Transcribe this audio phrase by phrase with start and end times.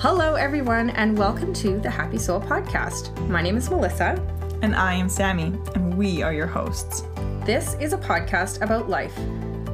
[0.00, 3.18] Hello, everyone, and welcome to the Happy Soul Podcast.
[3.26, 4.14] My name is Melissa.
[4.62, 7.02] And I am Sammi, and we are your hosts.
[7.44, 9.18] This is a podcast about life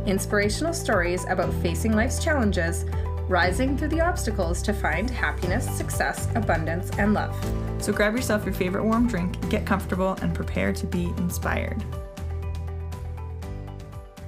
[0.06, 2.86] inspirational stories about facing life's challenges,
[3.28, 7.36] rising through the obstacles to find happiness, success, abundance, and love.
[7.76, 11.84] So grab yourself your favorite warm drink, get comfortable, and prepare to be inspired.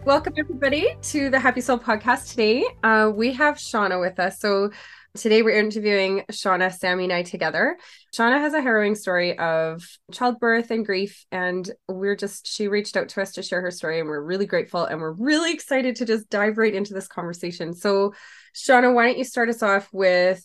[0.04, 2.64] Welcome, everybody, to the Happy Soul podcast today.
[2.84, 4.38] Uh, we have Shaunna with us.
[4.38, 4.70] So,
[5.16, 7.79] today we're interviewing Shaunna, Sammi, and I together.
[8.14, 13.08] Shaunna has a harrowing story of childbirth and grief, and we're just, she reached out
[13.11, 16.04] to us to share her story, and we're really grateful and we're really excited to
[16.04, 17.74] just dive right into this conversation.
[17.74, 18.14] So,
[18.54, 20.43] Shaunna, why don't you start us off with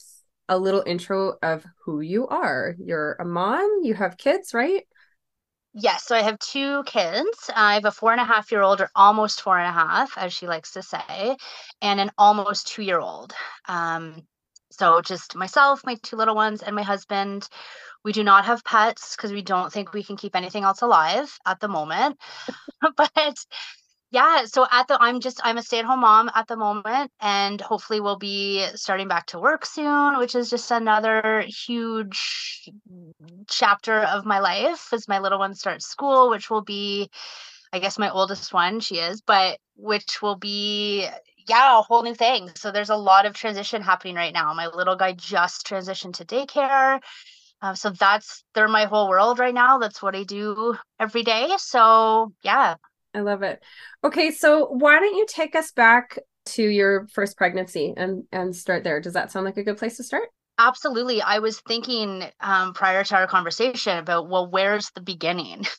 [0.49, 2.75] a little intro of who you are?
[2.79, 4.83] You're a mom, you have kids, right?
[5.73, 7.49] Yes, so I have two kids.
[7.55, 10.17] I have a four and a half year old, or almost four and a half,
[10.17, 11.37] as she likes to say,
[11.81, 13.33] and an almost two year old.
[13.69, 14.23] Um,
[14.81, 17.47] so just myself, my two little ones, and my husband.
[18.03, 21.37] We do not have pets because we don't think we can keep anything else alive
[21.45, 22.17] at the moment.
[22.97, 23.45] but
[24.09, 28.01] yeah so at the i'm just i'm a stay-at-home mom at the moment and hopefully
[28.01, 32.69] we'll be starting back to work soon which is just another huge
[33.47, 37.09] chapter of my life as my little one starts school which will be
[37.71, 41.07] i guess my oldest one she is but which will be
[41.47, 44.67] yeah a whole new thing so there's a lot of transition happening right now my
[44.67, 46.99] little guy just transitioned to daycare
[47.61, 51.49] uh, so that's they're my whole world right now that's what i do every day
[51.57, 52.75] so yeah
[53.13, 53.61] I love it.
[54.03, 58.83] Okay, so why don't you take us back to your first pregnancy and and start
[58.83, 59.01] there?
[59.01, 60.29] Does that sound like a good place to start?
[60.57, 61.21] Absolutely.
[61.21, 65.65] I was thinking um, prior to our conversation about well, where's the beginning?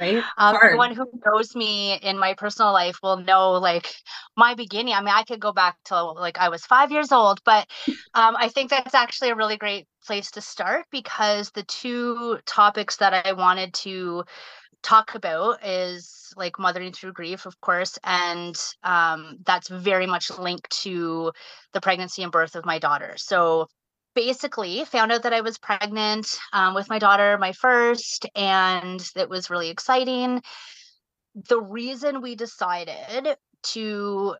[0.00, 0.22] Right.
[0.36, 3.94] um, everyone who knows me in my personal life will know like
[4.36, 4.94] my beginning.
[4.94, 7.66] I mean, I could go back to like I was five years old, but
[8.14, 12.96] um, I think that's actually a really great place to start because the two topics
[12.96, 14.24] that I wanted to
[14.82, 20.70] talk about is like mothering through grief of course and um, that's very much linked
[20.70, 21.32] to
[21.72, 23.66] the pregnancy and birth of my daughter so
[24.16, 29.28] basically found out that i was pregnant um, with my daughter my first and it
[29.28, 30.42] was really exciting.
[31.48, 33.36] The reason we decided
[33.74, 34.36] to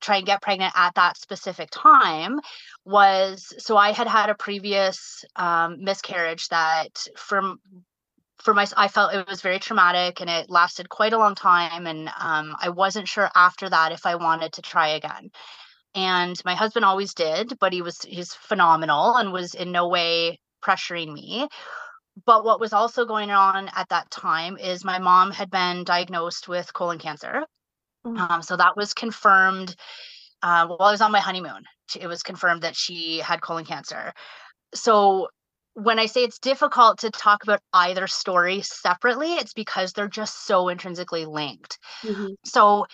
[0.00, 2.40] try and get pregnant at that specific time
[2.84, 7.60] was so I had had a previous um, miscarriage that from
[8.38, 11.86] for my i felt it was very traumatic and it lasted quite a long time
[11.86, 15.30] and um, i wasn't sure after that if i wanted to try again
[15.94, 20.38] and my husband always did but he was he's phenomenal and was in no way
[20.64, 21.48] pressuring me
[22.26, 26.48] but what was also going on at that time is my mom had been diagnosed
[26.48, 27.44] with colon cancer
[28.06, 28.18] mm.
[28.30, 29.74] um, so that was confirmed
[30.42, 31.64] uh, while i was on my honeymoon
[31.98, 34.12] it was confirmed that she had colon cancer
[34.74, 35.28] so
[35.74, 40.46] when I say it's difficult to talk about either story separately, it's because they're just
[40.46, 41.78] so intrinsically linked.
[42.02, 42.34] Mm-hmm.
[42.44, 42.86] So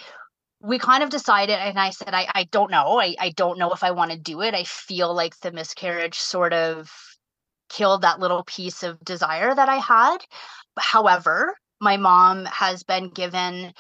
[0.61, 3.01] we kind of decided, and I said, I, I don't know.
[3.01, 4.55] I, I don't know if I want to do it.
[4.55, 6.91] I feel like the miscarriage sort of
[7.69, 10.19] killed that little piece of desire that I had.
[10.79, 13.73] However, my mom has been given,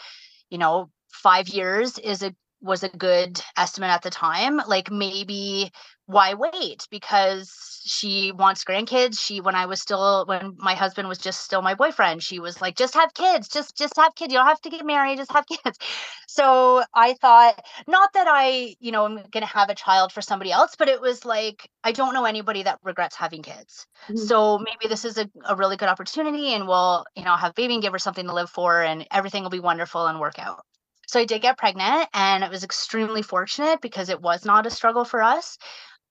[0.50, 4.60] you know, five years is a was a good estimate at the time.
[4.66, 5.70] Like maybe
[6.06, 6.86] why wait?
[6.90, 9.20] Because she wants grandkids.
[9.20, 12.60] She when I was still when my husband was just still my boyfriend, she was
[12.60, 14.32] like, just have kids, just just have kids.
[14.32, 15.78] You don't have to get married, just have kids.
[16.30, 20.52] So I thought, not that I, you know, I'm gonna have a child for somebody
[20.52, 23.86] else, but it was like I don't know anybody that regrets having kids.
[24.04, 24.16] Mm-hmm.
[24.16, 27.74] So maybe this is a, a really good opportunity and we'll, you know, have baby
[27.74, 30.60] and give her something to live for and everything will be wonderful and work out.
[31.08, 34.70] So I did get pregnant and it was extremely fortunate because it was not a
[34.70, 35.56] struggle for us.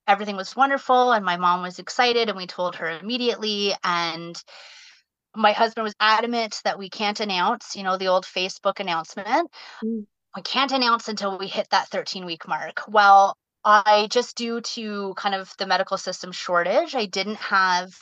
[0.07, 4.41] Everything was wonderful and my mom was excited and we told her immediately and
[5.35, 9.51] my husband was adamant that we can't announce, you know, the old Facebook announcement.
[9.83, 10.07] Mm.
[10.35, 12.81] We can't announce until we hit that 13 week mark.
[12.87, 17.93] Well, I just due to kind of the medical system shortage, I didn't have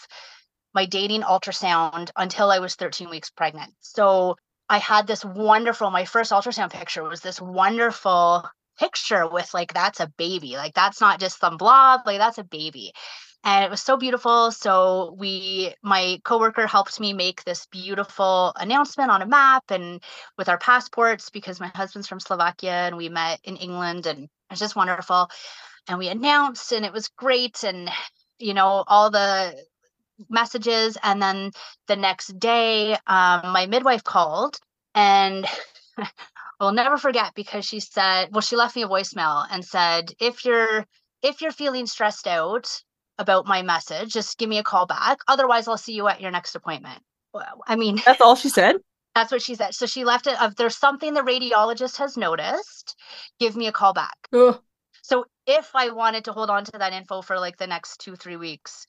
[0.73, 3.73] my dating ultrasound until I was 13 weeks pregnant.
[3.81, 4.37] So
[4.69, 8.47] I had this wonderful, my first ultrasound picture was this wonderful
[8.79, 10.57] picture with like, that's a baby.
[10.57, 12.93] Like, that's not just some blob, like, that's a baby.
[13.43, 14.51] And it was so beautiful.
[14.51, 20.01] So, we, my coworker helped me make this beautiful announcement on a map and
[20.37, 24.29] with our passports because my husband's from Slovakia and we met in England and it
[24.49, 25.29] was just wonderful.
[25.87, 27.63] And we announced and it was great.
[27.63, 27.89] And,
[28.39, 29.55] you know, all the
[30.29, 31.51] messages and then
[31.87, 34.57] the next day um, my midwife called
[34.93, 35.45] and
[36.59, 40.45] i'll never forget because she said well she left me a voicemail and said if
[40.45, 40.85] you're
[41.21, 42.83] if you're feeling stressed out
[43.17, 45.19] about my message, just give me a call back.
[45.27, 47.01] Otherwise, I'll see you at your next appointment.
[47.33, 48.77] Well, I mean, That's all she said.
[49.15, 49.73] that's what she said.
[49.73, 50.35] So she left it.
[50.39, 52.95] If there's something the radiologist has noticed,
[53.39, 54.17] give me a call back.
[54.33, 54.59] Oh,
[55.01, 58.15] So if I wanted to hold on to that info for like the next two,
[58.15, 58.85] three weeks,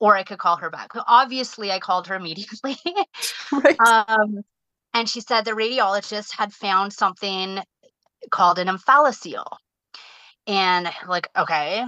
[0.00, 0.92] or I could call her back.
[1.06, 2.76] Obviously, I called her immediately.
[3.52, 3.80] right.
[3.86, 4.42] um,
[4.94, 7.60] and she said the radiologist had found something
[8.30, 9.56] called an omphalocele.
[10.46, 11.84] And like, okay.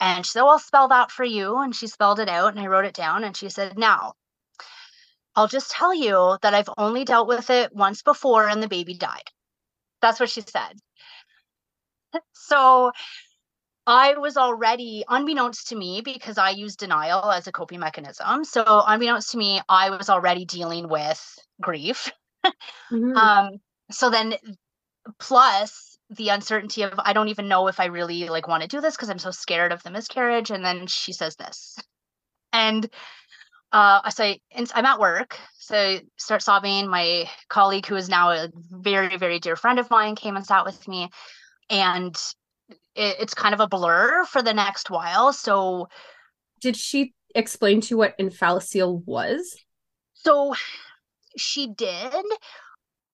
[0.00, 1.58] And she said, well, I'll spell that for you.
[1.58, 3.24] And she spelled it out and I wrote it down.
[3.24, 4.14] And she said, now,
[5.36, 8.94] I'll just tell you that I've only dealt with it once before and the baby
[8.94, 9.30] died.
[10.00, 10.78] That's what she said.
[12.32, 12.92] So
[13.86, 18.44] I was already, unbeknownst to me, because I use denial as a coping mechanism.
[18.44, 22.10] So, unbeknownst to me, I was already dealing with grief.
[22.92, 23.16] Mhm.
[23.16, 23.60] Um,
[23.90, 24.34] so then,
[25.18, 28.82] plus the uncertainty of I don't even know if I really like want to do
[28.82, 30.50] this because I'm so scared of the miscarriage.
[30.50, 31.78] And then she says this,
[32.52, 32.84] and
[33.72, 36.88] uh, I say, and I'm at work, so I start sobbing.
[36.88, 40.66] My colleague, who is now a very, very dear friend of mine, came and sat
[40.66, 41.08] with me,
[41.70, 42.14] and
[42.94, 45.32] it, it's kind of a blur for the next while.
[45.32, 45.88] So,
[46.60, 49.56] Did she explain to you what omphalocele was?
[50.14, 50.54] so
[51.36, 52.24] she did.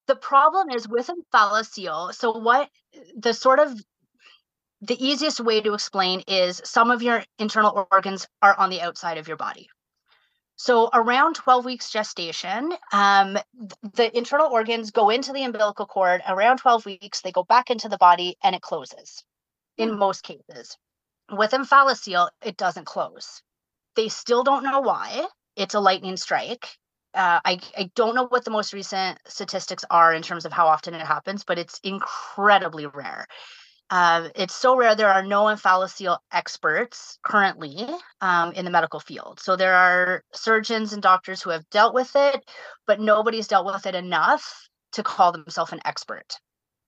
[0.07, 2.13] The problem is with omphalocele.
[2.13, 2.69] So, what
[3.17, 3.79] the sort of
[4.81, 9.17] the easiest way to explain is some of your internal organs are on the outside
[9.17, 9.69] of your body.
[10.55, 16.21] So around 12 weeks gestation, um, th- the internal organs go into the umbilical cord.
[16.27, 19.23] Around 12 weeks, they go back into the body and it closes
[19.77, 19.97] in Hmm.
[19.97, 20.77] most cases.
[21.31, 23.41] With omphalocele, it doesn't close.
[23.95, 25.27] They still don't know why.
[25.55, 26.77] It's a lightning strike.
[27.13, 30.67] Uh, I, I don't know what the most recent statistics are in terms of how
[30.67, 33.27] often it happens, but it's incredibly rare.
[33.89, 37.85] Uh, it's so rare there are no omphalocele experts currently
[38.21, 39.41] um, in the medical field.
[39.41, 42.49] So there are surgeons and doctors who have dealt with it,
[42.87, 46.39] but nobody's dealt with it enough to call themselves an expert.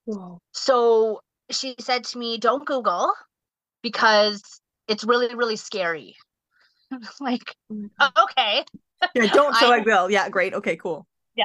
[0.05, 0.39] Whoa.
[0.53, 1.19] So
[1.51, 3.13] she said to me, "Don't Google
[3.81, 6.15] because it's really, really scary."
[7.19, 7.55] like.
[7.99, 8.65] "Oh, okay.
[9.15, 10.09] Yeah, don't so I- I will.
[10.09, 10.53] Yeah, great.
[10.53, 11.05] Okay, cool.
[11.35, 11.43] Yeah.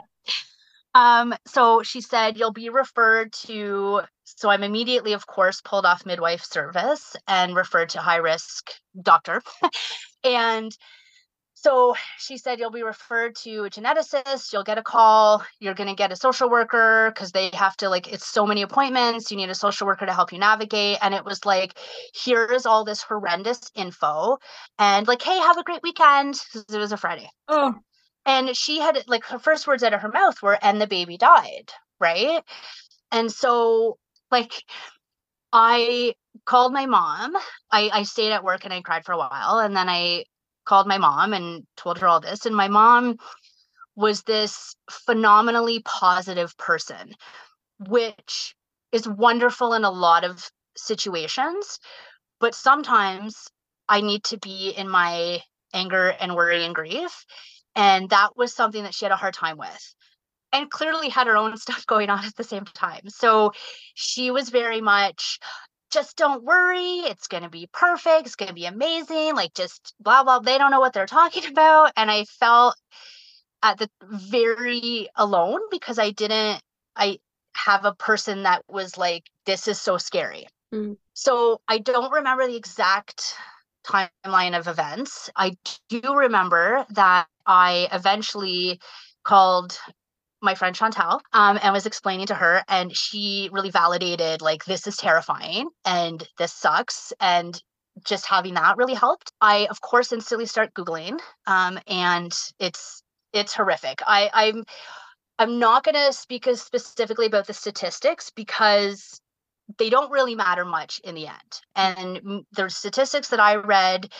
[0.94, 4.02] Um, so she said you'll be referred to.
[4.24, 8.70] So I'm immediately, of course, pulled off midwife service and referred to high risk
[9.02, 9.42] doctor.
[10.24, 10.76] and
[11.62, 14.52] so she said you'll be referred to a geneticist.
[14.52, 15.42] You'll get a call.
[15.60, 18.62] You're going to get a social worker because they have to like it's so many
[18.62, 19.30] appointments.
[19.30, 20.98] You need a social worker to help you navigate.
[21.02, 21.78] And it was like,
[22.14, 24.38] here is all this horrendous info,
[24.78, 27.74] and like, hey, have a great weekend because It was a Friday Oh,
[28.26, 31.16] and she had like her first words out of her mouth were and the baby
[31.16, 32.42] died right
[33.10, 33.98] and so
[34.30, 34.52] like
[35.52, 36.14] i
[36.44, 37.34] called my mom
[37.72, 40.24] i i stayed at work and i cried for a while and then i
[40.68, 43.16] called my mom and told her all this and my mom
[43.96, 47.14] was this phenomenally positive person
[47.88, 48.54] which
[48.92, 51.78] is wonderful in a lot of situations
[52.38, 53.48] but sometimes
[53.88, 55.40] i need to be in my
[55.72, 57.24] anger and worry and grief
[57.74, 59.94] and that was something that she had a hard time with
[60.52, 63.08] and clearly had her own stuff going on at the same time.
[63.08, 63.52] So
[63.94, 65.38] she was very much
[65.90, 69.94] just don't worry it's going to be perfect it's going to be amazing like just
[70.00, 72.74] blah blah they don't know what they're talking about and i felt
[73.62, 76.60] at the very alone because i didn't
[76.96, 77.18] i
[77.56, 80.98] have a person that was like this is so scary Mm.
[81.14, 83.34] so i don't remember the exact
[83.88, 85.30] timeline of events.
[85.34, 85.56] I
[85.88, 88.80] do remember that I eventually
[89.24, 89.78] called
[90.42, 94.86] my friend Chantal um, and was explaining to her, and she really validated like this
[94.86, 97.60] is terrifying and this sucks, and
[98.04, 99.32] just having that really helped.
[99.40, 103.02] I of course instantly start googling, um, and it's
[103.32, 104.00] it's horrific.
[104.06, 104.64] I, I'm
[105.38, 109.20] I'm not going to speak specifically about the statistics because
[109.78, 111.60] they don't really matter much in the end.
[111.76, 114.10] And the statistics that I read,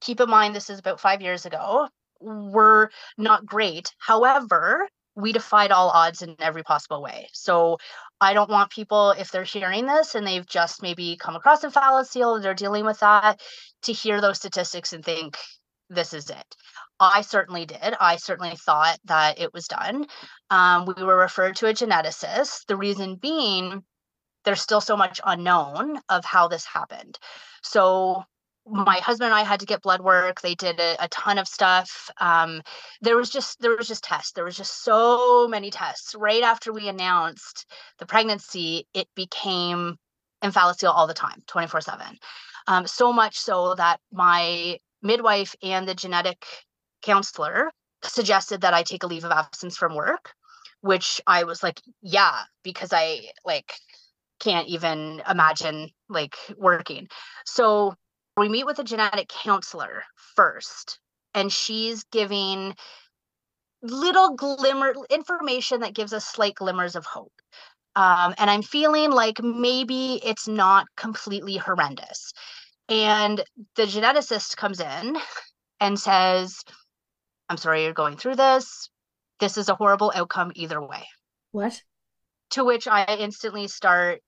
[0.00, 1.88] keep in mind this is about five years ago,
[2.20, 3.94] were not great.
[3.98, 7.28] However, we defied all odds in every possible way.
[7.32, 7.78] So
[8.20, 12.38] I don't want people, if they're hearing this and they've just maybe come across omphalocele,
[12.38, 13.40] or they're dealing with that,
[13.82, 15.38] to hear those statistics and think
[15.88, 16.56] this is it.
[17.00, 17.94] I certainly did.
[18.00, 20.06] I certainly thought that it was done.
[20.50, 22.66] Um, we were referred to a geneticist.
[22.66, 23.84] The reason being,
[24.44, 27.18] there's still so much unknown of how this happened.
[27.62, 28.24] So
[28.66, 30.40] my husband and I had to get blood work.
[30.40, 32.10] They did a, a ton of stuff.
[32.20, 32.62] Um,
[33.00, 34.32] there was just there was just tests.
[34.32, 36.14] There was just so many tests.
[36.14, 37.66] Right after we announced
[37.98, 39.96] the pregnancy, it became
[40.42, 42.18] omphalocele all the time, 24 seven.
[42.66, 46.44] Um, so much so that my midwife and the genetic
[47.02, 47.70] counselor
[48.02, 50.32] suggested that I take a leave of absence from work,
[50.80, 53.74] which I was like, yeah, because I like
[54.40, 57.08] can't even imagine like working.
[57.44, 57.94] So
[58.36, 60.98] we meet with a genetic counselor first,
[61.34, 62.74] and she's giving
[63.82, 67.32] little glimmer information that gives us slight glimmers of hope.
[67.94, 72.32] Um, and I'm feeling like maybe it's not completely horrendous.
[72.88, 73.42] And
[73.74, 75.16] the geneticist comes in
[75.80, 76.62] and says,
[77.48, 78.90] I'm sorry you're going through this.
[79.40, 81.06] This is a horrible outcome either way.
[81.52, 81.82] What?
[82.50, 84.20] To which I instantly start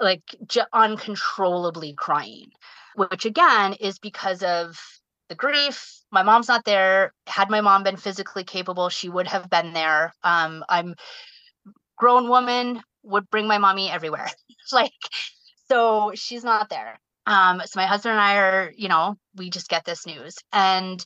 [0.00, 2.50] like j- uncontrollably crying,
[2.94, 4.78] which again is because of
[5.28, 6.00] the grief.
[6.10, 7.12] My mom's not there.
[7.26, 10.12] Had my mom been physically capable, she would have been there.
[10.22, 10.94] Um, I'm
[11.96, 14.28] grown woman, would bring my mommy everywhere.
[14.72, 14.92] like,
[15.68, 17.00] so she's not there.
[17.28, 21.04] Um, so my husband and I are, you know, we just get this news and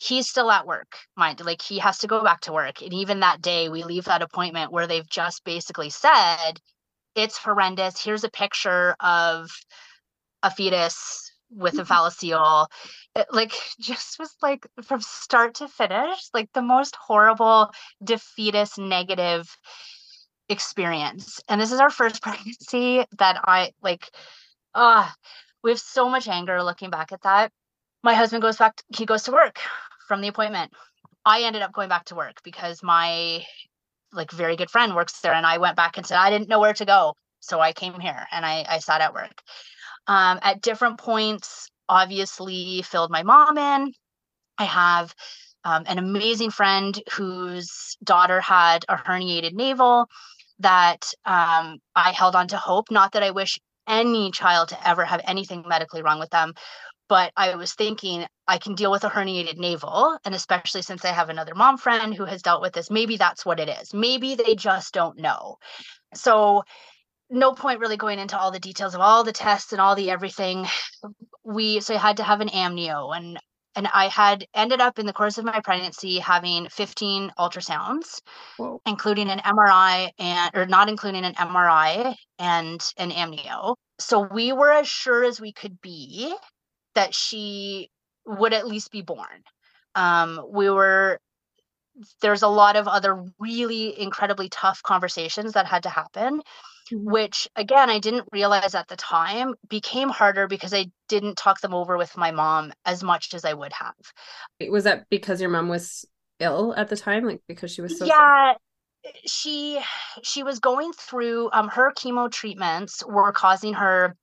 [0.00, 2.82] he's still at work, mind like he has to go back to work.
[2.82, 6.58] And even that day we leave that appointment where they've just basically said
[7.14, 8.02] it's horrendous.
[8.02, 9.50] Here's a picture of
[10.42, 12.66] a fetus with omphalocele.
[13.16, 19.48] It, like just was like from start to finish, like the most horrible, defeatist, negative
[20.48, 21.40] experience.
[21.48, 24.10] And this is our first pregnancy that I like
[24.74, 25.08] uh
[25.62, 27.52] we have so much anger looking back at that.
[28.02, 29.58] My husband goes back, to, he goes to work
[30.08, 30.72] from the appointment.
[31.24, 33.44] I ended up going back to work because my
[34.12, 36.60] like very good friend works there and I went back and said I didn't know
[36.60, 37.14] where to go.
[37.40, 39.42] So I came here and I, I sat at work.
[40.06, 43.92] Um, at different points, obviously filled my mom in.
[44.58, 45.14] I have
[45.64, 50.06] um, an amazing friend whose daughter had a herniated navel
[50.58, 52.90] that um, I held on to hope.
[52.90, 56.52] Not that I wish any child to ever have anything medically wrong with them.
[57.10, 60.16] But I was thinking I can deal with a herniated navel.
[60.24, 63.44] And especially since I have another mom friend who has dealt with this, maybe that's
[63.44, 63.92] what it is.
[63.92, 65.58] Maybe they just don't know.
[66.14, 66.62] So,
[67.28, 70.08] no point really going into all the details of all the tests and all the
[70.08, 70.66] everything.
[71.42, 73.38] We, so I had to have an amnio and
[73.74, 78.20] and I had ended up in the course of my pregnancy having 15 ultrasounds,
[78.56, 78.80] Whoa.
[78.84, 83.76] including an MRI and or not including an MRI and an amnio.
[83.98, 86.34] So we were as sure as we could be
[86.94, 87.90] that she
[88.26, 89.44] would at least be born.
[89.94, 91.18] Um, we were
[92.22, 96.40] there's a lot of other really incredibly tough conversations that had to happen
[96.92, 97.10] mm-hmm.
[97.10, 101.74] which again I didn't realize at the time became harder because I didn't talk them
[101.74, 104.70] over with my mom as much as I would have.
[104.70, 106.04] Was that because your mom was
[106.38, 108.54] ill at the time like because she was so Yeah,
[109.26, 109.80] she
[110.22, 114.16] she was going through um her chemo treatments were causing her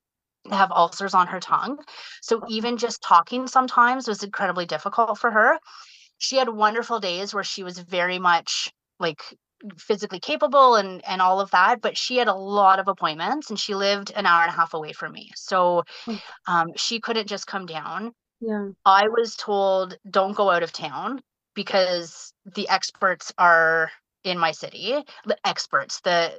[0.52, 1.80] have ulcers on her tongue.
[2.22, 5.60] So even just talking sometimes was incredibly difficult for her.
[6.18, 9.22] She had wonderful days where she was very much like
[9.78, 13.60] physically capable and and all of that but she had a lot of appointments and
[13.60, 16.22] she lived an hour and a half away from me so mm.
[16.48, 21.20] um, she couldn't just come down yeah i was told don't go out of town
[21.56, 23.90] because the experts are
[24.24, 24.94] in my city
[25.26, 26.32] the experts the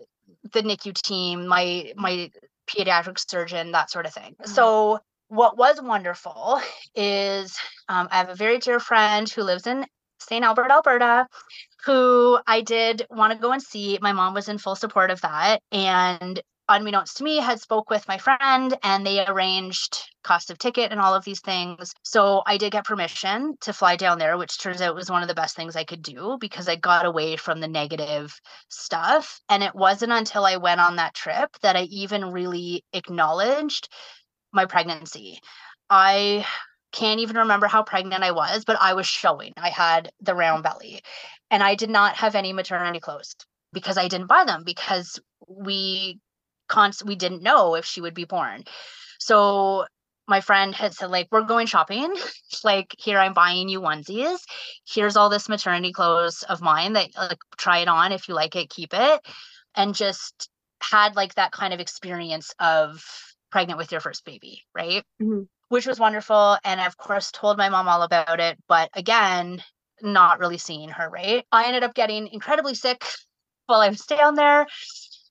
[0.52, 2.30] the nicu team my my
[2.68, 4.50] pediatric surgeon that sort of thing mm-hmm.
[4.50, 4.98] so
[5.28, 6.60] what was wonderful
[6.94, 7.56] is
[7.88, 9.84] um, i have a very dear friend who lives in
[10.20, 11.26] st albert alberta
[11.84, 13.98] who I did want to go and see.
[14.00, 15.62] My mom was in full support of that.
[15.72, 20.92] And unbeknownst to me, had spoke with my friend and they arranged cost of ticket
[20.92, 21.92] and all of these things.
[22.02, 25.28] So I did get permission to fly down there, which turns out was one of
[25.28, 29.40] the best things I could do because I got away from the negative stuff.
[29.48, 33.88] And it wasn't until I went on that trip that I even really acknowledged
[34.52, 35.40] my pregnancy.
[35.90, 36.46] I
[36.92, 39.52] can't even remember how pregnant I was, but I was showing.
[39.56, 41.02] I had the round belly
[41.50, 43.34] and I did not have any maternity clothes
[43.72, 46.18] because I didn't buy them because we
[46.68, 48.64] const- we didn't know if she would be born.
[49.18, 49.86] So
[50.26, 52.14] my friend had said like we're going shopping
[52.64, 54.38] like here i'm buying you onesies
[54.86, 58.54] here's all this maternity clothes of mine that like try it on if you like
[58.54, 59.26] it keep it
[59.74, 60.50] and just
[60.82, 63.02] had like that kind of experience of
[63.50, 66.56] pregnant with your first baby right mm-hmm which was wonderful.
[66.64, 68.58] And of course, told my mom all about it.
[68.68, 69.62] But again,
[70.02, 71.44] not really seeing her, right?
[71.52, 73.04] I ended up getting incredibly sick
[73.66, 74.66] while I was down there.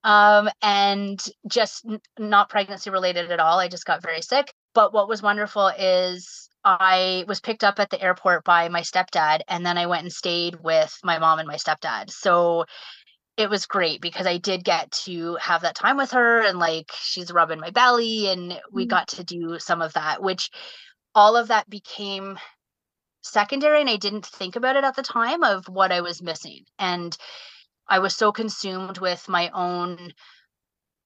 [0.07, 3.59] Um, and just n- not pregnancy related at all.
[3.59, 4.53] I just got very sick.
[4.73, 9.41] But what was wonderful is I was picked up at the airport by my stepdad,
[9.49, 12.09] and then I went and stayed with my mom and my stepdad.
[12.09, 12.63] So
[13.35, 16.89] it was great because I did get to have that time with her and like
[16.93, 18.89] she's rubbing my belly and we mm-hmm.
[18.89, 20.49] got to do some of that which
[21.13, 22.39] all of that became
[23.21, 26.63] secondary and I didn't think about it at the time of what I was missing.
[26.79, 27.15] And
[27.89, 30.13] I was so consumed with my own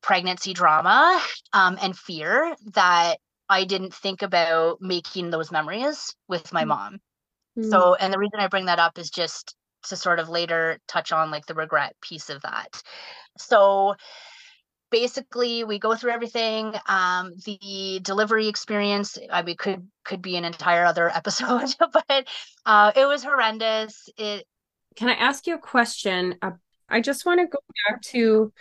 [0.02, 1.22] pregnancy drama
[1.54, 6.68] um, and fear that I didn't think about making those memories with my mm.
[6.68, 7.00] mom.
[7.58, 7.70] Mm.
[7.70, 9.56] So, and the reason I bring that up is just
[9.90, 12.82] to sort of later touch on like the regret piece of that.
[13.38, 13.96] So,
[14.92, 20.46] basically we go through everything um, the delivery experience i mean could could be an
[20.46, 22.28] entire other episode but
[22.66, 24.46] uh, it was horrendous it
[24.96, 26.36] can i ask you a question
[26.92, 28.52] i just want to go back to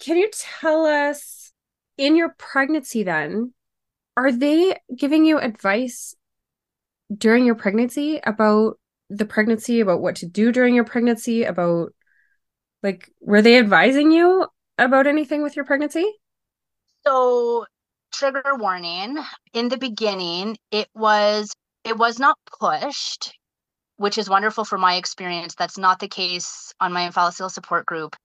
[0.00, 1.52] can you tell us
[1.96, 3.52] in your pregnancy then
[4.16, 6.14] are they giving you advice
[7.16, 8.78] during your pregnancy about
[9.10, 11.92] the pregnancy about what to do during your pregnancy about
[12.82, 14.46] like were they advising you
[14.78, 16.04] about anything with your pregnancy?
[17.06, 17.66] So,
[18.12, 19.18] trigger warning.
[19.52, 21.52] In the beginning, it was
[21.84, 23.32] it was not pushed,
[23.96, 25.54] which is wonderful for my experience.
[25.54, 28.16] That's not the case on my omphalocele support group.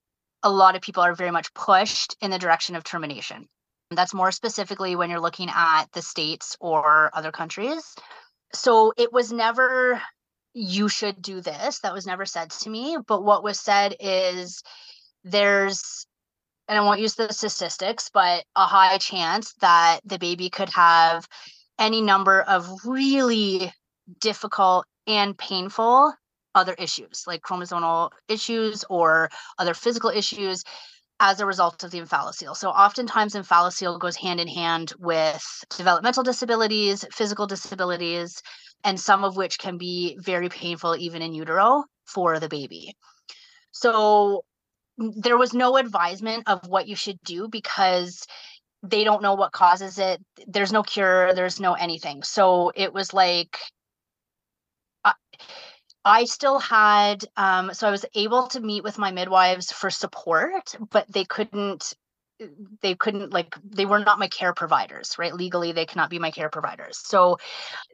[0.43, 3.47] A lot of people are very much pushed in the direction of termination.
[3.91, 7.95] That's more specifically when you're looking at the states or other countries.
[8.53, 10.01] So it was never
[10.53, 11.79] you should do this.
[11.79, 12.97] That was never said to me.
[13.07, 14.63] But what was said is
[15.23, 16.05] there's
[16.67, 21.27] and I won't use the statistics, but a high chance that the baby could have
[21.79, 23.73] any number of really
[24.19, 26.13] difficult and painful
[26.55, 30.63] other issues, like chromosomal issues or other physical issues
[31.19, 32.55] as a result of the omphalocele.
[32.55, 35.43] So oftentimes omphalocele goes hand in hand with
[35.77, 38.41] developmental disabilities, physical disabilities,
[38.83, 42.95] and some of which can be very painful even in utero for the baby.
[43.71, 44.43] So
[44.97, 48.25] there was no advisement of what you should do because
[48.83, 53.13] they don't know what causes it there's no cure there's no anything so it was
[53.13, 53.57] like
[56.05, 60.75] I, still had um so I was able to meet with my midwives for support
[60.91, 61.93] but they couldn't
[62.81, 65.33] they couldn't like they were not my care providers right?
[65.33, 66.97] Legally they cannot be my care providers.
[66.97, 67.37] So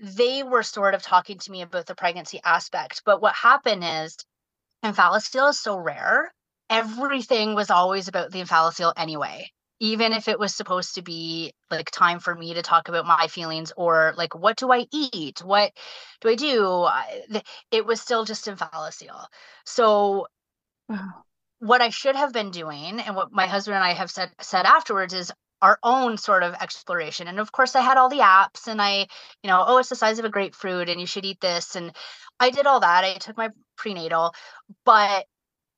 [0.02, 4.18] they were sort of talking to me about the pregnancy aspect but what happened is
[4.84, 6.34] omphalocele is so rare
[6.70, 11.92] everything was always about the omphalocele anyway even if it was supposed to be like
[11.92, 15.42] time for me to talk about my feelings or like what do i eat?
[15.44, 15.72] What
[16.22, 16.88] do i do?
[17.72, 19.26] It was still just omphalocele
[19.66, 20.28] so
[20.90, 21.24] wow.
[21.60, 24.66] what i should have been doing and what my husband and i have said said
[24.66, 27.28] afterwards is our own sort of exploration.
[27.28, 29.08] And of course i had all the apps and i
[29.44, 31.76] you know oh it's the size of a grapefruit and you should eat this.
[31.76, 31.92] And
[32.40, 33.04] i did all that.
[33.04, 34.34] I took my prenatal
[34.86, 35.26] but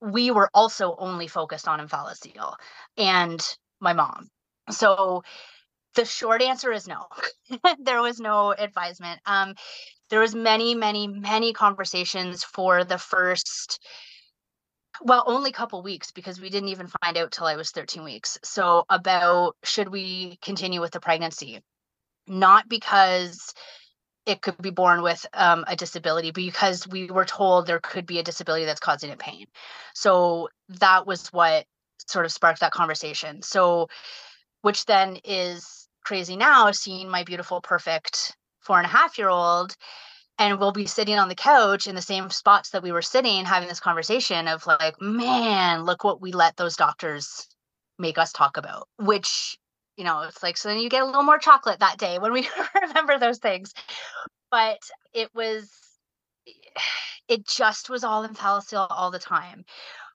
[0.02, 2.56] we were also only focused on omphalocele
[2.98, 4.28] and my mom.
[4.70, 5.24] So
[5.96, 7.08] the short answer is no.
[7.80, 9.20] there was no advisement.
[9.26, 9.56] Um,
[10.10, 13.80] there was many, many, many conversations for the first
[15.02, 18.40] well only couple weeks because we didn't even find out till i was 13 weeks
[18.44, 21.62] so about should we continue with the pregnancy
[22.28, 23.54] not because
[24.28, 28.20] it could be born with um, a disability because we were told there could be
[28.20, 29.46] a disability that's causing it pain.
[29.94, 31.66] So that was what
[32.08, 33.42] sort of sparked that conversation.
[33.42, 33.90] So,
[34.62, 39.76] which then is crazy now, seeing my beautiful, perfect four and a half year old.
[40.40, 43.44] And we'll be sitting on the couch in the same spots that we were sitting,
[43.44, 47.48] having this conversation of like, man, look what we let those doctors
[47.98, 49.58] make us talk about, which
[49.98, 52.32] you know, it's like, so then you get a little more chocolate that day when
[52.32, 52.48] we
[52.82, 53.74] remember those things.
[54.52, 54.78] But
[55.14, 55.70] it was,
[57.28, 59.66] it just was all omphalocele all the time.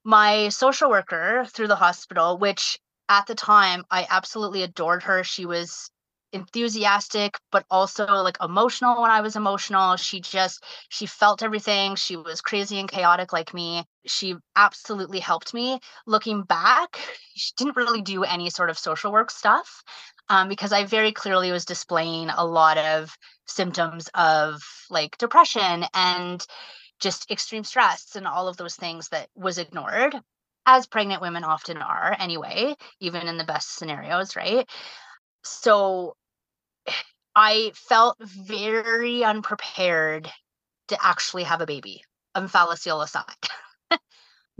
[0.04, 5.22] My social worker through the hospital, which at the time I absolutely adored her.
[5.24, 5.90] She was
[6.32, 9.96] enthusiastic but also like emotional when i was emotional.
[9.96, 11.94] She just she felt everything.
[11.96, 13.84] She was crazy and chaotic like me.
[14.06, 15.78] She absolutely helped me.
[16.06, 16.98] Looking back
[17.34, 19.82] she didn't really do any sort of social work stuff
[20.28, 23.14] um, because i very clearly was displaying a lot of
[23.46, 25.84] symptoms of like depression.
[25.94, 26.44] And
[27.02, 30.14] just extreme stress and all of those things that was ignored
[30.64, 34.68] as pregnant women often are anyway even in the best scenarios right
[35.44, 36.16] so
[37.34, 40.30] I felt very unprepared
[40.88, 42.02] to actually have a baby.
[42.36, 43.24] omphalocele aside.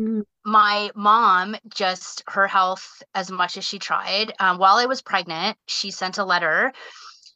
[0.01, 0.23] mm.
[0.45, 4.33] My mom just her health as much as she tried.
[4.41, 6.73] Um, while I was pregnant, she sent a letter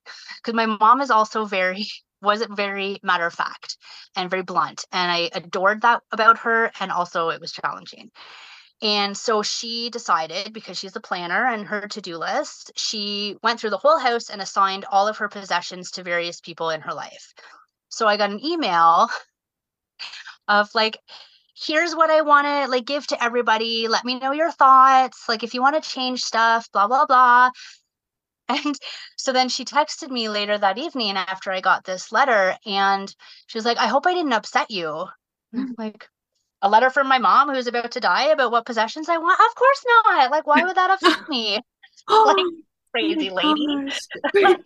[0.38, 1.86] because my mom is also very
[2.22, 3.76] wasn't very matter of fact
[4.16, 6.70] and very blunt, and I adored that about her.
[6.80, 8.10] And also, it was challenging.
[8.82, 13.58] And so she decided, because she's a planner and her to do list, she went
[13.58, 16.92] through the whole house and assigned all of her possessions to various people in her
[16.92, 17.32] life.
[17.88, 19.08] So I got an email
[20.46, 20.98] of like,
[21.56, 23.88] here's what I want to like give to everybody.
[23.88, 25.24] Let me know your thoughts.
[25.26, 27.50] Like if you want to change stuff, blah, blah, blah.
[28.48, 28.78] And
[29.16, 33.12] so then she texted me later that evening after I got this letter and
[33.46, 35.06] she was like, I hope I didn't upset you.
[35.76, 36.08] like,
[36.62, 39.40] a letter from my mom who's about to die about what possessions I want?
[39.40, 40.30] Of course not.
[40.30, 41.60] Like, why would that upset me?
[42.08, 42.52] Oh like, oh
[42.92, 43.66] crazy lady.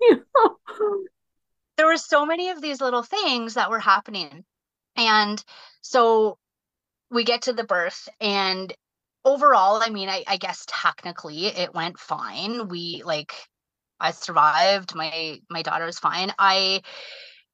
[1.76, 4.44] there were so many of these little things that were happening.
[4.96, 5.44] And
[5.82, 6.36] so
[7.12, 8.72] we get to the birth and
[9.24, 12.68] overall, I mean, I, I guess technically it went fine.
[12.68, 13.34] We like
[13.98, 14.94] I survived.
[14.94, 16.32] My my daughter was fine.
[16.38, 16.82] I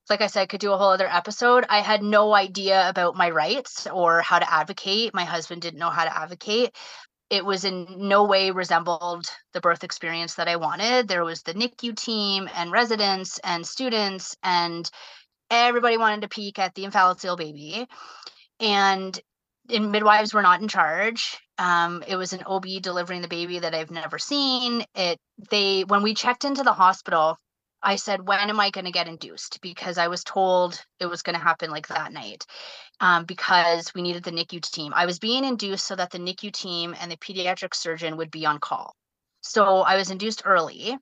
[0.09, 1.65] like I said, could do a whole other episode.
[1.69, 5.15] I had no idea about my rights or how to advocate.
[5.15, 6.71] My husband didn't know how to advocate.
[7.29, 11.09] It was in no way resembled the birth experience that I wanted.
[11.09, 14.89] There was the NICU team and residents and students, and
[15.51, 17.89] everybody wanted to peek at the omphalocele baby.
[18.61, 19.19] And
[19.71, 21.39] and midwives were not in charge.
[21.59, 24.85] Um, it was an OB delivering the baby that I've never seen.
[24.95, 25.19] It
[25.51, 27.39] they when we checked into the hospital,
[27.83, 29.61] I said, when am I going to get induced?
[29.61, 32.45] Because I was told it was going to happen like that night
[33.01, 34.93] um, because we needed the NICU team.
[34.95, 38.47] I was being induced so that the NICU team and the pediatric surgeon would be
[38.47, 38.95] on call.
[39.41, 40.97] So I was induced early.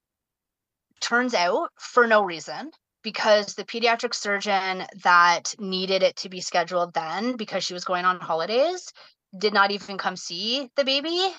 [1.00, 2.70] Turns out, for no reason,
[3.04, 8.04] because the pediatric surgeon that needed it to be scheduled then because she was going
[8.04, 8.92] on holidays
[9.38, 11.32] did not even come see the baby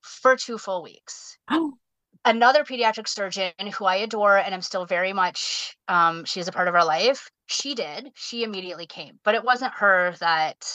[0.00, 1.36] for two full weeks.
[1.50, 1.74] Oh.
[2.24, 6.52] Another pediatric surgeon who I adore and I'm still very much, um, she is a
[6.52, 7.30] part of our life.
[7.46, 8.10] She did.
[8.14, 10.66] She immediately came, but it wasn't her that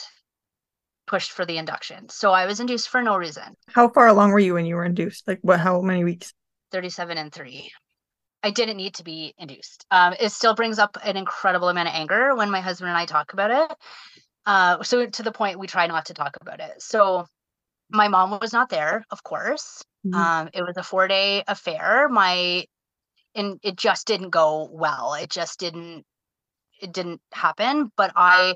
[1.06, 2.10] pushed for the induction.
[2.10, 3.56] So I was induced for no reason.
[3.68, 5.28] How far along were you when you were induced?
[5.28, 5.60] Like what?
[5.60, 6.34] How many weeks?
[6.72, 7.72] 37 and three.
[8.44, 9.86] I didn't need to be induced.
[9.90, 13.06] Um, it still brings up an incredible amount of anger when my husband and I
[13.06, 13.78] talk about it.
[14.46, 16.82] Uh, so to the point we try not to talk about it.
[16.82, 17.26] So
[17.90, 19.82] my mom was not there, of course.
[20.06, 20.20] Mm-hmm.
[20.20, 22.10] Um, it was a four day affair.
[22.10, 22.66] My
[23.34, 25.14] and it just didn't go well.
[25.14, 26.04] It just didn't
[26.82, 27.92] it didn't happen.
[27.96, 28.56] But I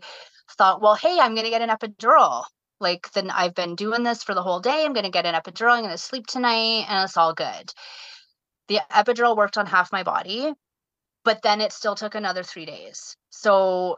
[0.57, 2.43] thought, well, hey, I'm gonna get an epidural.
[2.81, 4.83] Like then I've been doing this for the whole day.
[4.83, 5.71] I'm gonna get an epidural.
[5.71, 7.71] I'm gonna sleep tonight, and it's all good
[8.67, 10.53] the epidural worked on half my body,
[11.23, 13.15] but then it still took another three days.
[13.29, 13.97] So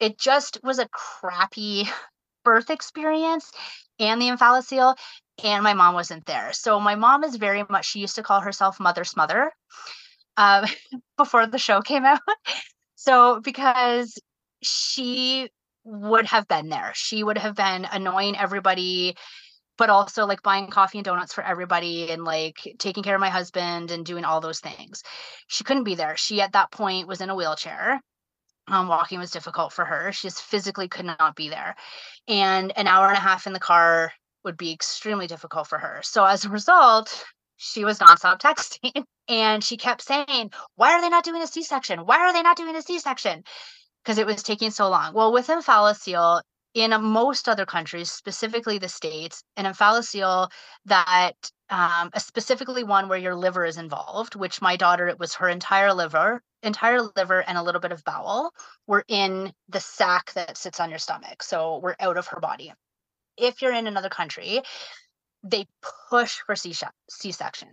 [0.00, 1.88] it just was a crappy
[2.44, 3.50] birth experience
[3.98, 4.96] and the omphalocele
[5.42, 6.52] and my mom wasn't there.
[6.52, 9.50] So my mom is very much she used to call herself mother smother
[10.36, 10.66] um,
[11.16, 12.20] before the show came out.
[12.96, 14.18] So because
[14.62, 15.50] she
[15.84, 16.92] would have been there.
[16.94, 19.16] She would have been annoying everybody
[19.76, 23.30] but also like buying coffee and donuts for everybody and like taking care of my
[23.30, 25.02] husband and doing all those things.
[25.48, 26.16] She couldn't be there.
[26.16, 28.00] She at that point was in a wheelchair.
[28.66, 30.12] Um, walking was difficult for her.
[30.12, 31.76] She just physically could not be there.
[32.28, 34.12] And an hour and a half in the car
[34.44, 36.00] would be extremely difficult for her.
[36.02, 37.24] So as a result,
[37.56, 41.62] she was nonstop texting and she kept saying, Why are they not doing a C
[41.62, 42.00] section?
[42.00, 43.44] Why are they not doing a C section?
[44.02, 45.14] Because it was taking so long.
[45.14, 46.42] Well, with omphalocele,
[46.74, 50.50] in most other countries, specifically the states, an omphalocele
[50.86, 55.48] that um, specifically one where your liver is involved, which my daughter, it was her
[55.48, 58.52] entire liver, entire liver and a little bit of bowel
[58.86, 61.42] were in the sac that sits on your stomach.
[61.42, 62.72] So we're out of her body.
[63.36, 64.62] If you're in another country,
[65.42, 65.66] they
[66.10, 66.72] push for C
[67.32, 67.68] section.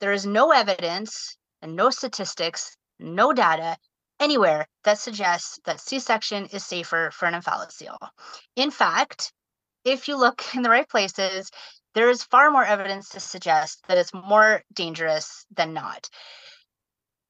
[0.00, 3.76] There is no evidence and no statistics, no data
[4.20, 8.08] anywhere that suggests that C section is safer for an omphalocele.
[8.56, 9.32] In fact,
[9.84, 11.50] if you look in the right places,
[11.94, 16.08] there is far more evidence to suggest that it's more dangerous than not.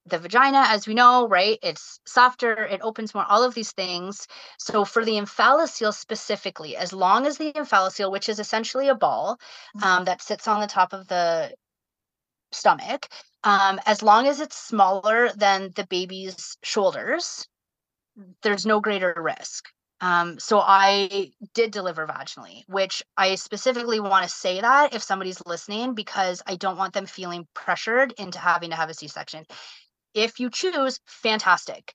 [0.06, 4.26] The vagina, as we know, right, it's softer, it opens more, all of these things.
[4.58, 9.38] So, for the omphalocele specifically, as long as the omphalocele, which is essentially a ball
[9.76, 9.86] mm-hmm.
[9.86, 11.52] um, that sits on the top of the
[12.52, 13.08] stomach,
[13.44, 17.46] um, as long as it's smaller than the baby's shoulders,
[18.42, 19.66] there's no greater risk.
[20.00, 25.42] Um, so I did deliver vaginally, which I specifically want to say that if somebody's
[25.44, 29.44] listening, because I don't want them feeling pressured into having to have a C section.
[30.14, 31.92] If you choose, fantastic.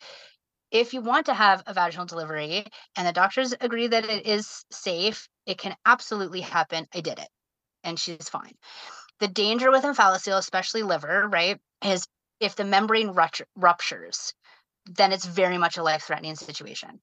[0.71, 2.65] If you want to have a vaginal delivery
[2.97, 6.87] and the doctors agree that it is safe, it can absolutely happen.
[6.93, 7.29] I did it
[7.83, 8.53] and she's fine.
[9.23, 12.05] The danger with omphalocele, especially liver, right, is
[12.41, 13.15] if the membrane
[13.55, 14.33] ruptures,
[14.85, 16.99] then it's very much a life-threatening situation.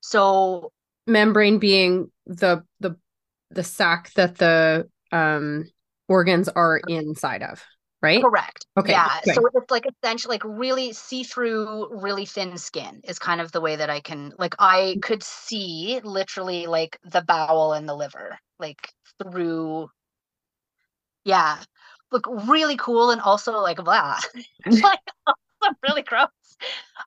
[0.00, 0.72] So
[1.06, 2.96] membrane being the the
[3.50, 5.66] the sac that the um
[6.08, 7.62] organs are inside of,
[8.00, 8.22] right?
[8.22, 8.64] Correct.
[8.78, 9.10] Okay, Yeah.
[9.26, 9.34] okay.
[9.34, 13.60] So it's like essentially like really see through, really thin skin is kind of the
[13.60, 18.38] way that I can like I could see literally like the bowel and the liver
[18.58, 18.88] like
[19.22, 19.90] through.
[21.28, 21.58] Yeah.
[22.10, 24.18] Look really cool and also like blah.
[24.66, 26.28] like also really gross.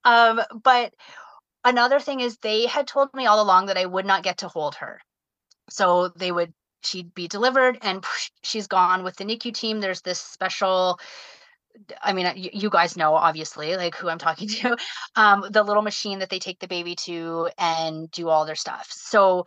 [0.06, 0.94] Um, but
[1.66, 4.48] another thing is they had told me all along that I would not get to
[4.48, 5.02] hold her.
[5.72, 6.54] So they would
[6.84, 8.06] she'd be delivered and
[8.44, 9.80] she's gone with the NICU team.
[9.80, 11.00] There's this special
[12.04, 14.78] I mean, you, you guys know obviously like who I'm talking to.
[15.16, 18.88] Um, the little machine that they take the baby to and do all their stuff.
[18.92, 19.46] So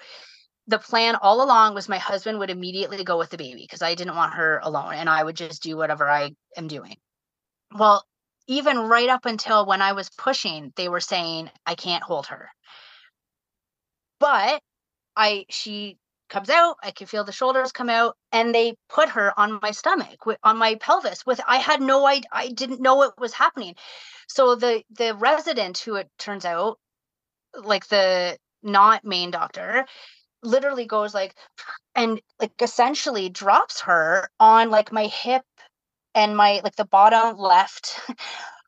[0.67, 3.95] the plan all along was my husband would immediately go with the baby because I
[3.95, 6.97] didn't want her alone and I would just do whatever I am doing.
[7.75, 8.05] Well,
[8.47, 12.49] even right up until when I was pushing, they were saying I can't hold her.
[14.21, 14.63] But
[15.17, 15.99] I she
[16.31, 19.71] comes out, I can feel the shoulders come out and they put her on my
[19.71, 23.75] stomach on my pelvis with I had no idea I didn't know it was happening.
[24.29, 26.79] So the the resident who it turns out
[27.55, 29.87] like the not main doctor
[30.45, 31.35] literally goes like
[31.95, 35.43] and like essentially drops her on like my hip
[36.15, 38.01] and my like the bottom left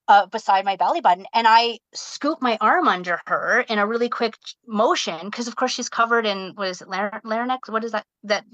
[0.08, 4.08] uh, beside my belly button and i scoop my arm under her in a really
[4.08, 4.36] quick
[4.66, 8.04] motion because of course she's covered in what is it lar- larynx what is that
[8.24, 8.44] that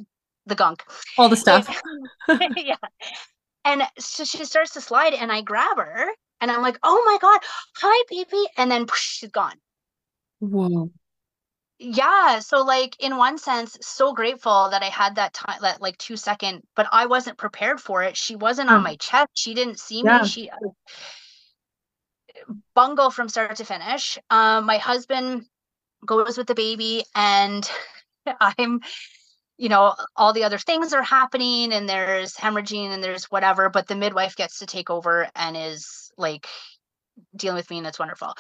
[0.47, 0.83] the gunk
[1.19, 1.81] All the stuff.
[2.57, 2.77] yeah
[3.65, 6.09] and so she starts to slide and i grab her
[6.41, 7.41] and i'm like oh my god
[7.77, 9.57] hi baby and then she's gone
[10.41, 10.91] Whoa.
[11.83, 15.99] Yeah so like in one sense so grateful that i had that time that like
[15.99, 19.81] two second but i wasn't prepared for it she wasn't on my chest she didn't
[19.81, 20.19] see Yeah.
[20.19, 20.57] me she uh,
[22.75, 25.45] bungle from start to finish um my husband
[26.07, 27.69] goes with the baby and
[28.41, 28.81] i'm
[29.59, 33.87] you know all the other things are happening and there's hemorrhaging and there's whatever but
[33.87, 36.47] the midwife gets to take over and is like
[37.37, 38.35] dealing with me and that's wonderful.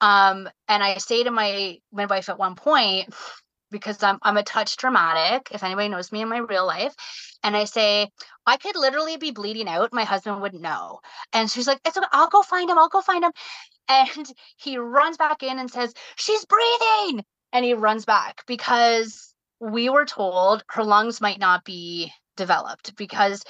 [0.00, 3.14] Um and i say to my midwife at one point
[3.70, 6.94] because i'm i'm a touch dramatic if anybody knows me in my real life
[7.42, 8.08] and i say
[8.46, 11.00] i could literally be bleeding out my husband wouldn't know.
[11.32, 13.32] And she's like it's okay i'll go find him i'll go find him.
[13.90, 14.26] And
[14.58, 17.24] he runs back in and says she's breathing!
[17.54, 23.42] And he runs back because we were told her lungs might not be developed because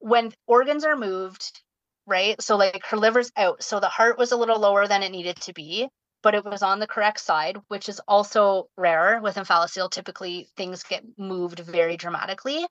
[0.00, 1.62] when organs are moved
[2.06, 2.40] right?
[2.42, 5.36] So like her liver's out so the heart was a little lower than it needed
[5.42, 5.88] to be
[6.22, 10.82] but it was on the correct side which is also rare with omphalocele typically things
[10.84, 12.66] get moved very dramatically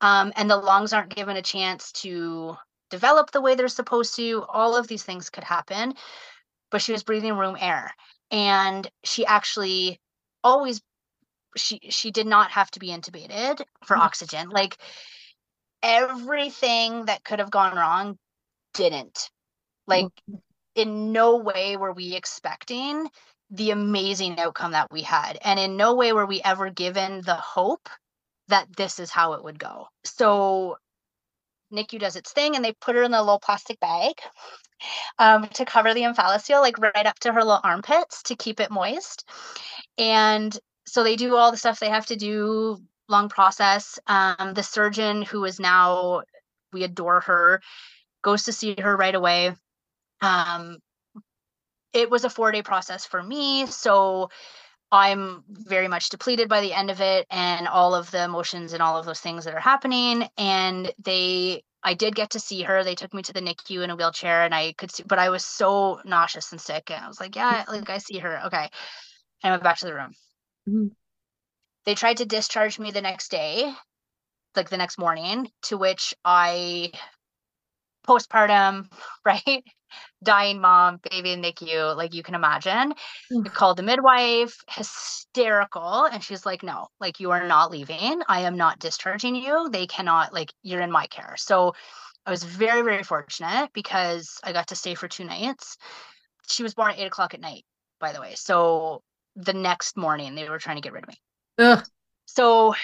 [0.00, 2.56] um, and the lungs aren't given a chance to
[2.90, 4.44] develop the way they're supposed to.
[4.48, 5.94] All of these things could happen
[6.70, 7.90] but she was breathing room air
[8.30, 10.00] and she actually
[10.42, 10.82] always
[11.56, 14.00] she she did not have to be intubated for Mm.
[14.00, 14.50] oxygen.
[14.50, 14.76] Like
[15.82, 18.18] everything that could have gone wrong
[18.74, 19.30] didn't
[19.86, 20.08] like
[20.74, 23.08] in no way were we expecting
[23.50, 27.34] the amazing outcome that we had and in no way were we ever given the
[27.34, 27.88] hope
[28.48, 30.76] that this is how it would go so
[31.72, 34.14] NICU does its thing and they put her in the little plastic bag
[35.18, 38.70] um, to cover the omphalocele, like right up to her little armpits to keep it
[38.70, 39.28] moist.
[39.98, 40.56] And
[40.86, 43.98] so they do all the stuff they have to do, long process.
[44.06, 46.22] Um, the surgeon, who is now,
[46.72, 47.60] we adore her,
[48.24, 49.54] goes to see her right away.
[50.20, 50.78] Um,
[51.92, 53.66] it was a four day process for me.
[53.66, 54.30] So
[54.90, 58.82] I'm very much depleted by the end of it and all of the emotions and
[58.82, 60.28] all of those things that are happening.
[60.36, 62.82] And they, I did get to see her.
[62.82, 65.30] They took me to the NICU in a wheelchair and I could see, but I
[65.30, 66.90] was so nauseous and sick.
[66.90, 68.40] And I was like, yeah, like I see her.
[68.46, 68.68] Okay.
[69.42, 70.12] And I went back to the room.
[70.68, 70.90] Mhm.
[71.84, 73.72] They tried to discharge me the next day,
[74.56, 76.92] like the next morning, to which I,
[78.06, 78.90] postpartum,
[79.24, 79.64] right?
[80.22, 82.72] Dying mom, baby in NICU, like you can imagine.
[82.72, 83.42] I mm-hmm.
[83.44, 86.04] called the midwife, hysterical.
[86.04, 88.22] And she's like, no, like you are not leaving.
[88.28, 89.68] I am not discharging you.
[89.70, 91.34] They cannot, like, you're in my care.
[91.36, 91.74] So
[92.26, 95.76] I was very, very fortunate because I got to stay for two nights.
[96.48, 97.64] She was born at eight o'clock at night,
[98.00, 98.34] by the way.
[98.34, 99.02] So
[99.36, 101.16] the next morning they were trying to get rid of me.
[101.58, 101.84] Ugh.
[102.26, 102.74] So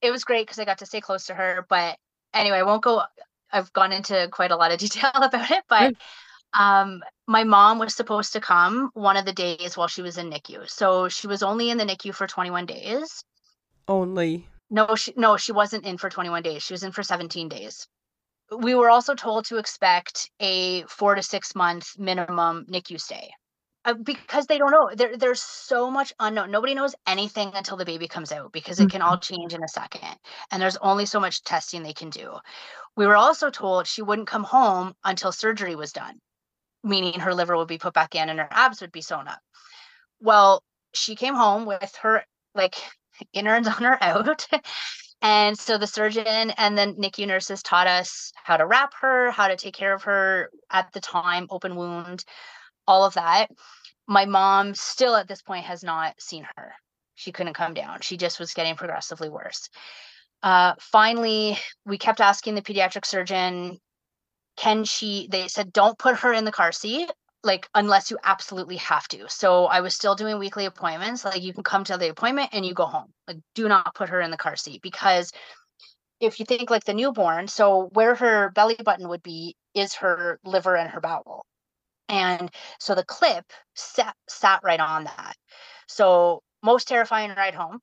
[0.00, 1.66] it was great because I got to stay close to her.
[1.68, 1.98] But
[2.32, 3.02] anyway, I won't go.
[3.52, 5.94] I've gone into quite a lot of detail about it, but
[6.58, 10.30] um, my mom was supposed to come one of the days while she was in
[10.30, 10.68] NICU.
[10.68, 13.24] So she was only in the NICU for 21 days.
[13.88, 14.48] Only.
[14.70, 16.62] No, she no, she wasn't in for 21 days.
[16.62, 17.86] She was in for 17 days.
[18.56, 23.30] We were also told to expect a four to six month minimum NICU stay.
[23.86, 24.90] Uh, because they don't know.
[24.94, 26.50] There, there's so much unknown.
[26.52, 29.20] Nobody knows anything until the baby comes out because it can all Mm-hmm.
[29.20, 30.16] change in a second.
[30.52, 32.34] And there's only so much testing they can do.
[32.96, 36.20] We were also told she wouldn't come home until surgery was done,
[36.84, 39.40] meaning her liver would be put back in and her abs would be sewn up.
[40.20, 40.62] Well,
[40.94, 42.76] she came home with her like
[43.32, 44.46] innards on her out.
[45.22, 49.48] And so the surgeon and then NICU nurses taught us how to wrap her, how
[49.48, 52.24] to take care of her at the time, open wound,
[52.86, 53.48] all of that.
[54.06, 56.72] My mom still at this point has not seen her.
[57.14, 58.00] She couldn't come down.
[58.02, 59.68] She just was getting progressively worse.
[60.42, 63.78] Uh, finally, we kept asking the pediatric surgeon,
[64.56, 65.28] can she?
[65.30, 67.10] They said, don't put her in the car seat,
[67.42, 69.28] like, unless you absolutely have to.
[69.28, 71.24] So I was still doing weekly appointments.
[71.24, 73.12] Like, you can come to the appointment and you go home.
[73.26, 75.32] Like, do not put her in the car seat because
[76.20, 80.38] if you think like the newborn, so where her belly button would be is her
[80.44, 81.44] liver and her bowel.
[82.08, 85.34] And so the clip sat, sat right on that.
[85.88, 87.80] So most terrifying ride home.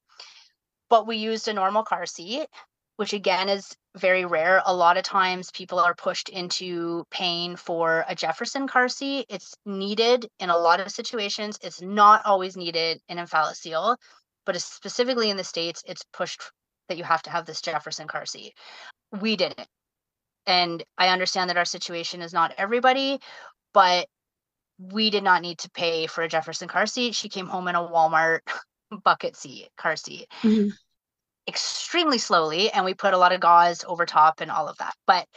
[0.90, 2.48] But we used a normal car seat,
[2.98, 4.62] which again is very rare.
[4.66, 9.26] A lot of times people are pushed into paying for a Jefferson car seat.
[9.30, 11.58] It's needed in a lot of situations.
[11.62, 13.98] It's not always needed in Omphalocele,
[14.46, 16.42] but specifically in the States, it's pushed
[16.90, 18.54] that you have to have this Jefferson car seat.
[19.20, 19.68] We didn't.
[20.46, 23.20] And I understand that our situation is not everybody,
[23.74, 24.08] but
[24.80, 27.16] we did not need to pay for a Jefferson car seat.
[27.16, 28.40] She came home in a Walmart
[29.04, 30.72] bucket seat, car seat, Mhm.
[31.48, 32.72] extremely slowly.
[32.72, 34.96] And we put a lot of gauze over top and all of that.
[35.06, 35.28] But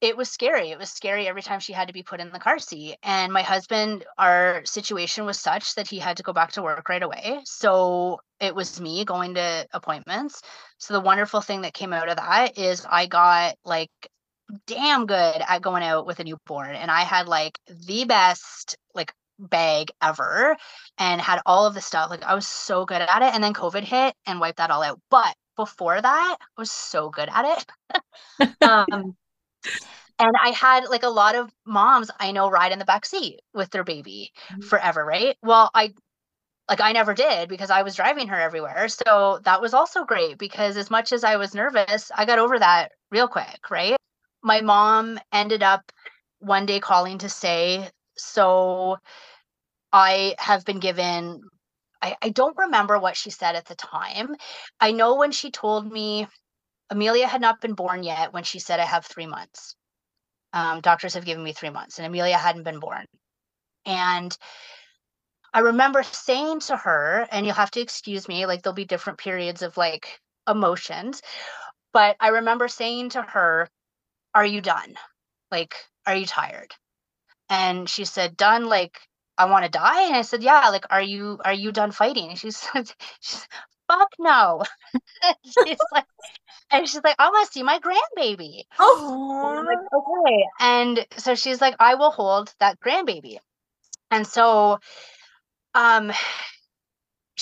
[0.00, 0.70] it was scary.
[0.70, 2.96] It was scary every time she had to be put in the car seat.
[3.04, 6.88] And my husband, our situation was such that he had to go back to work
[6.88, 7.40] right away.
[7.44, 10.42] So it was me going to appointments.
[10.78, 13.90] So the wonderful thing that came out of that is I got like
[14.66, 19.12] damn good at going out with a newborn and I had like the best like
[19.38, 20.56] bag ever
[20.98, 23.54] and had all of the stuff like I was so good at it and then
[23.54, 27.66] covid hit and wiped that all out but before that I was so good at
[28.40, 29.16] it um
[30.18, 33.40] and I had like a lot of moms I know ride in the back seat
[33.54, 34.62] with their baby Mhm.
[34.62, 35.94] forever right well I
[36.68, 38.88] like I never did because I was driving her everywhere.
[38.88, 42.58] So that was also great because as much as I was nervous, I got over
[42.58, 43.96] that real quick, right?
[44.42, 45.92] My mom ended up
[46.38, 48.98] one day calling to say, so
[49.92, 51.42] I have been given
[52.02, 54.34] I, I don't remember what she said at the time.
[54.80, 56.26] I know when she told me
[56.90, 59.76] Amelia had not been born yet when she said I have three months.
[60.52, 63.06] Um, doctors have given me three months, and Amelia hadn't been born.
[63.86, 64.36] And
[65.54, 69.18] I remember saying to her, and you'll have to excuse me, like there'll be different
[69.18, 71.22] periods of like emotions,
[71.92, 73.68] but I remember saying to her,
[74.34, 74.94] Are you done?
[75.50, 75.74] Like,
[76.06, 76.74] are you tired?
[77.48, 78.98] And she said, Done, like,
[79.36, 80.06] I want to die.
[80.06, 82.30] And I said, Yeah, like, are you are you done fighting?
[82.30, 83.46] And she said, she's,
[83.88, 84.62] fuck no.
[85.44, 86.06] she's like,
[86.70, 88.62] and she's like, I want to see my grandbaby.
[88.78, 90.44] And like, okay.
[90.60, 93.38] And so she's like, I will hold that grandbaby.
[94.10, 94.78] And so
[95.74, 96.12] um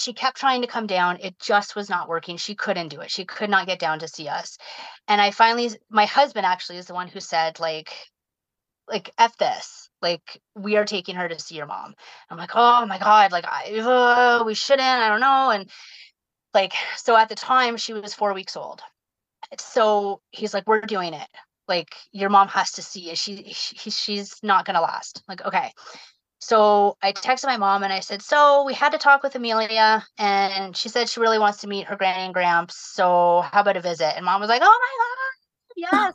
[0.01, 1.19] she kept trying to come down.
[1.21, 2.37] It just was not working.
[2.37, 3.11] She couldn't do it.
[3.11, 4.59] She could not get down to see us.
[5.09, 7.93] And I finally my husband actually is the one who said, like,
[8.89, 9.89] like F this.
[10.03, 11.95] Like, we are taking her to see your mom.
[12.31, 15.51] I'm like, oh my God, like I uh, we shouldn't, I don't know.
[15.51, 15.71] And
[16.55, 18.81] like, so at the time she was four weeks old.
[19.59, 21.29] So he's like, we're doing it.
[21.69, 23.19] Like, your mom has to see it.
[23.19, 25.23] She, she she's not gonna last.
[25.29, 25.73] Like, okay.
[26.41, 30.05] So I texted my mom and I said, So we had to talk with Amelia,
[30.19, 32.77] and she said she really wants to meet her granny and gramps.
[32.77, 34.17] So how about a visit?
[34.17, 36.15] And mom was like, Oh my God, yes.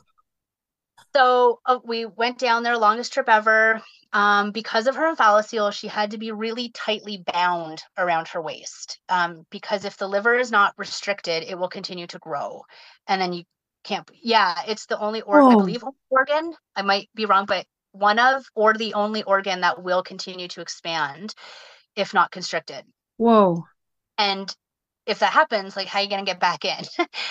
[1.14, 3.82] so uh, we went down there, longest trip ever.
[4.12, 8.98] Um, because of her omphalocele, she had to be really tightly bound around her waist.
[9.08, 12.62] Um, because if the liver is not restricted, it will continue to grow.
[13.06, 13.44] And then you
[13.84, 15.56] can't, yeah, it's the only organ, I Oh.
[15.56, 16.54] believe, organ.
[16.74, 17.66] I might be wrong, but
[17.98, 21.34] one of or the only organ that will continue to expand
[21.96, 22.84] if not constricted.
[23.16, 23.64] Whoa.
[24.18, 24.54] And
[25.06, 26.84] if that happens, like how are you gonna get back in?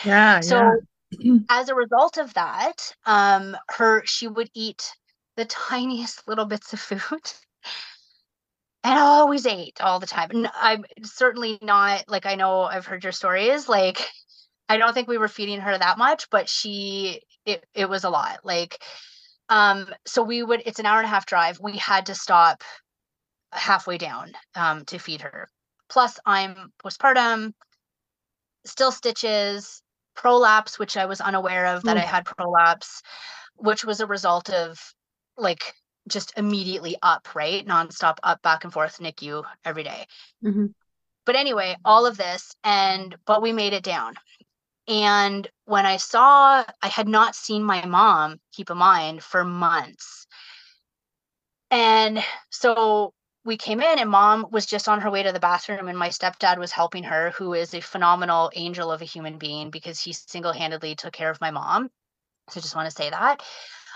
[0.03, 0.39] Yeah.
[0.41, 0.81] so
[1.11, 1.37] yeah.
[1.49, 4.91] as a result of that, um, her she would eat
[5.37, 7.01] the tiniest little bits of food.
[8.83, 10.29] And always ate all the time.
[10.29, 13.67] And I'm certainly not like I know I've heard your stories.
[13.67, 13.99] Like
[14.69, 18.11] I don't think we were feeding her that much, but she it it was a
[18.11, 18.41] lot.
[18.43, 18.77] Like
[19.49, 21.59] um so we would it's an hour and a half drive.
[21.59, 22.63] We had to stop
[23.51, 25.47] halfway down um to feed her.
[25.89, 27.53] Plus I'm postpartum,
[28.65, 29.81] still stitches,
[30.15, 32.07] prolapse, which I was unaware of that I Oh.
[32.07, 33.01] had prolapse,
[33.55, 34.79] which was a result of
[35.37, 35.73] like
[36.07, 37.65] just immediately up, right?
[37.65, 40.07] Nonstop up, back and forth, NICU every day.
[40.43, 40.67] Mm-hmm.
[41.25, 44.15] But anyway, all of this, and but we made it down.
[44.87, 50.27] And when I saw, I had not seen my mom, keep in mind, for months.
[51.71, 53.13] And so
[53.43, 56.09] we came in, and mom was just on her way to the bathroom, and my
[56.09, 60.13] stepdad was helping her, who is a phenomenal angel of a human being because he
[60.13, 61.89] single handedly took care of my mom.
[62.49, 63.41] So just want to say that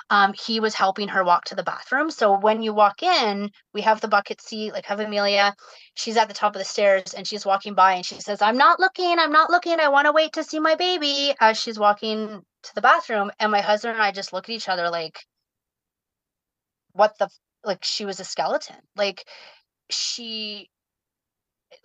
[0.10, 2.10] um, he was helping her walk to the bathroom.
[2.10, 5.56] So when you walk in, we have the bucket seat, like have Amelia.
[5.94, 8.58] She's at the top of the stairs and she's walking by and she says, I'm
[8.58, 9.80] not looking, I'm not looking.
[9.80, 13.32] I want to wait to see my baby as she's walking to the bathroom.
[13.40, 15.20] And my husband and I just look at each other like,
[16.94, 17.30] what the,
[17.64, 18.78] like she was a skeleton.
[18.96, 19.26] Like
[19.92, 20.70] she,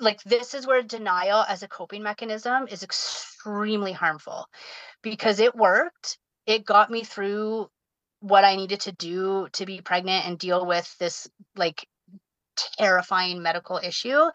[0.01, 4.47] like this is where denial as a coping mechanism is extremely harmful
[5.03, 7.69] because it worked it got me through
[8.25, 11.87] what I needed to do to be pregnant and deal with this like
[12.79, 14.31] terrifying medical issue.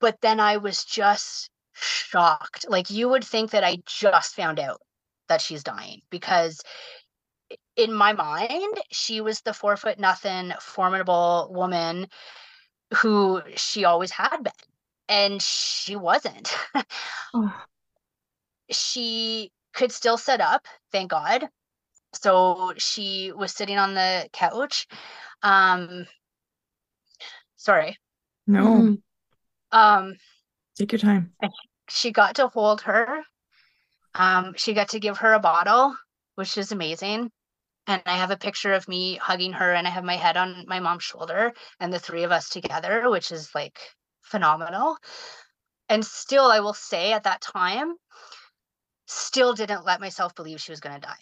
[0.00, 2.64] But then I was just shocked.
[2.66, 4.80] Like you would think that I just found out
[5.28, 6.62] that she's dying because
[7.76, 12.06] in my mind, she was the four foot nothing formidable woman
[13.02, 14.52] who she always had been.
[15.10, 16.56] And she wasn't.
[18.70, 21.48] She could still sit up, thank God
[22.14, 24.86] so she was sitting on the couch
[25.42, 26.06] um
[27.56, 27.96] sorry.
[28.46, 28.64] No.
[28.64, 29.78] Mm-hmm.
[29.78, 30.16] um
[30.76, 31.32] take your time.
[31.88, 33.22] she got to hold her
[34.14, 35.94] um she got to give her a bottle
[36.36, 37.30] which is amazing
[37.86, 40.64] and i have a picture of me hugging her and i have my head on
[40.66, 43.78] my mom's shoulder and the three of us together which is like
[44.22, 44.96] phenomenal
[45.88, 47.94] and still i will say at that time
[49.06, 51.14] still didn't let myself believe she was going to die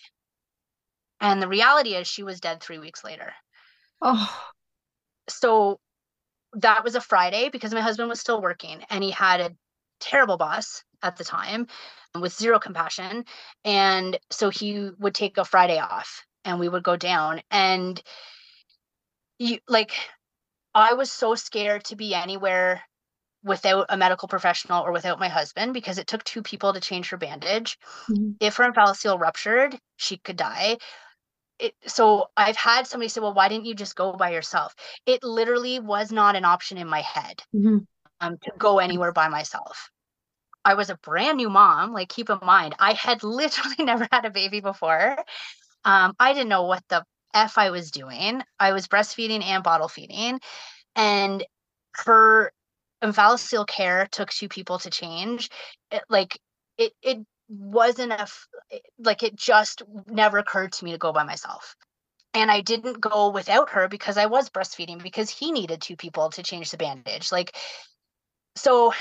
[1.21, 3.33] and the reality is, she was dead three weeks later.
[4.03, 4.51] Oh.
[5.29, 5.81] So
[6.55, 9.55] that was a Friday because my husband was still working and he had a
[10.01, 11.67] terrible boss at the time
[12.19, 13.25] with zero compassion.
[13.65, 17.43] And so he would take a Friday off and we would go down.
[17.51, 18.01] And
[19.39, 19.93] you like,
[20.75, 22.83] I was so scared to be anywhere
[23.43, 27.11] without a medical professional or without my husband because it took two people to change
[27.11, 27.79] her bandage.
[28.11, 28.33] Mm-hmm.
[28.41, 30.79] If her umbilical ruptured, she could die
[31.59, 34.75] it, so I've had somebody say, well, why didn't you just go by yourself?
[35.07, 37.79] It literally was not an option in my head mm-hmm.
[38.21, 39.91] um, to go anywhere by myself.
[40.65, 41.93] I was a brand new mom.
[41.93, 45.17] Like, keep in mind, I had literally never had a baby before.
[45.85, 48.43] Um, I didn't know what the F I was doing.
[48.59, 50.41] I was breastfeeding and bottle feeding.
[50.95, 51.45] And
[51.93, 52.53] her
[53.03, 55.51] umbilical care took two people to change.
[55.91, 56.39] It, like,
[56.79, 57.19] it, it
[57.49, 58.27] wasn't a
[58.73, 61.77] eh, like it just never occurred to me to go by myself.
[62.35, 66.31] And i didn't go without her because i was breastfeeding because he needed two people
[66.31, 67.33] to change the bandage.
[67.33, 67.57] Like
[68.57, 68.93] so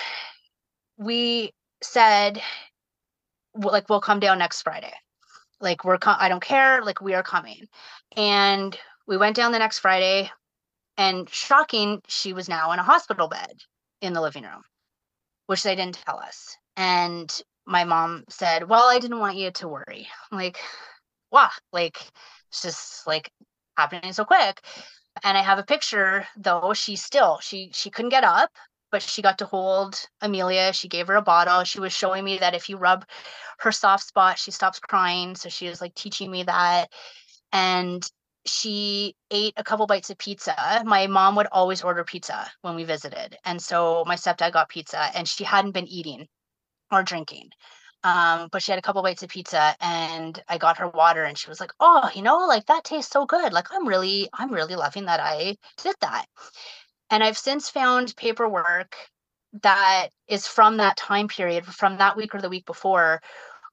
[0.97, 2.41] we said
[3.55, 4.93] like we'll come down next friday.
[5.61, 6.83] Like we're com- i don't care.
[6.83, 7.67] Like we are coming.
[8.15, 8.77] And
[9.07, 10.31] we went down the next friday
[10.97, 13.61] and shocking she was now in a hospital bed
[14.01, 14.63] in the living room
[15.47, 16.57] which they didn't tell us.
[16.75, 17.31] And
[17.65, 20.07] my mom said, Well, I didn't want you to worry.
[20.31, 20.59] I'm like,
[21.31, 21.97] wow, like
[22.49, 23.31] it's just like
[23.77, 24.61] happening so quick.
[25.23, 28.51] And I have a picture though, she still she she couldn't get up,
[28.91, 30.73] but she got to hold Amelia.
[30.73, 31.63] She gave her a bottle.
[31.63, 33.05] She was showing me that if you rub
[33.59, 35.35] her soft spot, she stops crying.
[35.35, 36.87] So she was like teaching me that.
[37.53, 38.07] And
[38.45, 40.83] she ate a couple bites of pizza.
[40.85, 43.37] My mom would always order pizza when we visited.
[43.45, 46.27] And so my stepdad got pizza and she hadn't been eating
[46.91, 47.49] or drinking.
[48.03, 51.37] Um, but she had a couple bites of pizza and I got her water and
[51.37, 53.51] she was like, Oh, you know, like that tastes so good.
[53.51, 56.25] Like I'm really, I'm really loving that I did that.
[57.09, 58.95] And I've since found paperwork
[59.63, 63.21] that is from that time period, from that week or the week before,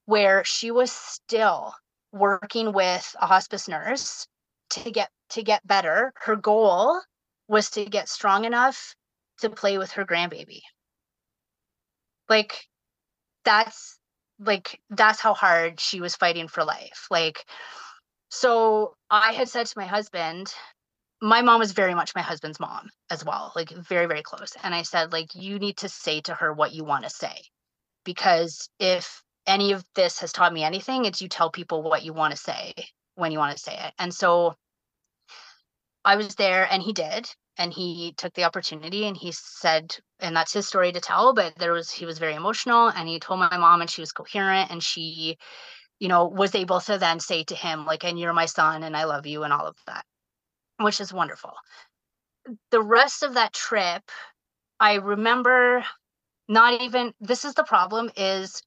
[0.06, 1.74] where she was still
[2.12, 4.26] working with a hospice nurse
[4.70, 6.12] to get to get better.
[6.16, 7.00] Her goal
[7.48, 8.94] was to get strong enough
[9.40, 10.60] to play with her grandbaby.
[12.28, 12.66] Like
[13.44, 13.98] that's
[14.38, 17.44] like that's how hard she was fighting for life like
[18.30, 20.52] so i had said to my husband
[21.20, 24.74] my mom was very much my husband's mom as well like very very close and
[24.74, 27.36] i said like you need to say to her what you want to say
[28.04, 32.12] because if any of this has taught me anything it's you tell people what you
[32.12, 32.72] want to say
[33.14, 34.54] when you want to say it and so
[36.04, 37.28] i was there and he did
[37.58, 41.54] and he took the opportunity and he said and that's his story to tell but
[41.58, 44.70] there was he was very emotional and he told my mom and she was coherent
[44.70, 45.36] and she
[45.98, 48.96] you know was able to then say to him like and you're my son and
[48.96, 50.04] i love you and all of that
[50.82, 51.52] which is wonderful.
[52.70, 54.02] The rest of that trip,
[54.80, 55.84] I remember
[56.48, 58.62] not even this is the problem is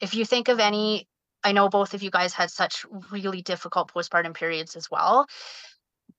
[0.00, 1.06] if you think of any
[1.44, 5.26] I know both of you guys had such really difficult postpartum periods as well.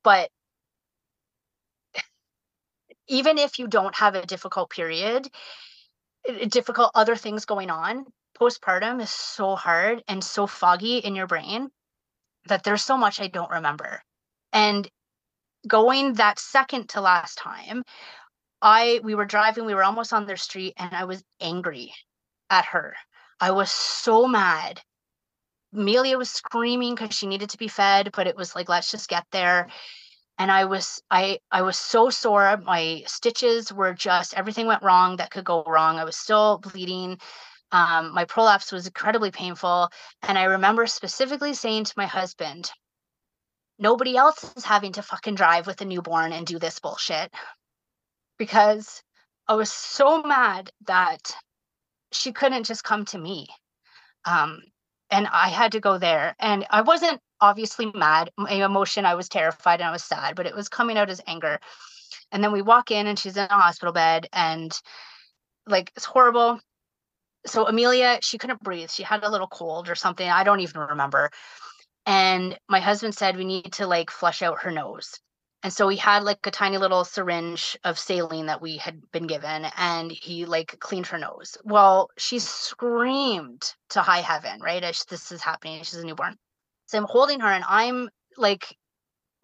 [0.03, 0.29] But
[3.09, 5.27] even if you don't have a difficult period,
[6.27, 8.05] eh, difficult other things going on,
[8.39, 11.69] postpartum is so hard and so foggy in your brain
[12.47, 14.01] that there's so much I don't remember.
[14.53, 14.89] And
[15.67, 17.83] going that second to last time,
[18.61, 21.93] I we were driving, we were almost on their street and I was angry
[22.49, 22.95] at her.
[23.39, 24.81] I was so mad.
[25.73, 29.07] Amelia was screaming because she needed to be fed, but it was like, let's just
[29.07, 29.67] get there.
[30.39, 32.57] And I was I I was so sore.
[32.57, 35.99] My stitches were just everything went wrong that could go wrong.
[35.99, 37.19] I was still bleeding.
[37.71, 39.89] Um, my prolapse was incredibly painful.
[40.23, 42.71] And I remember specifically saying to my husband,
[43.77, 47.31] nobody else is having to fucking drive with a newborn and do this bullshit.
[48.37, 49.03] Because
[49.47, 51.35] I was so mad that
[52.11, 53.47] she couldn't just come to me.
[54.25, 54.61] Um,
[55.11, 56.35] and I had to go there.
[56.39, 58.31] And I wasn't obviously mad.
[58.49, 61.59] Emotion, I was terrified and I was sad, but it was coming out as anger.
[62.31, 64.77] And then we walk in and she's in a hospital bed and
[65.67, 66.59] like it's horrible.
[67.45, 68.89] So Amelia, she couldn't breathe.
[68.91, 70.29] She had a little cold or something.
[70.29, 71.29] I don't even remember.
[72.05, 75.19] And my husband said we need to like flush out her nose.
[75.61, 79.27] And so he had like a tiny little syringe of saline that we had been
[79.27, 81.57] given, and he like cleaned her nose.
[81.65, 84.81] Well, she screamed to high heaven, right?
[84.81, 86.37] As this is happening, she's a newborn.
[86.89, 88.75] So I'm holding her, and I'm like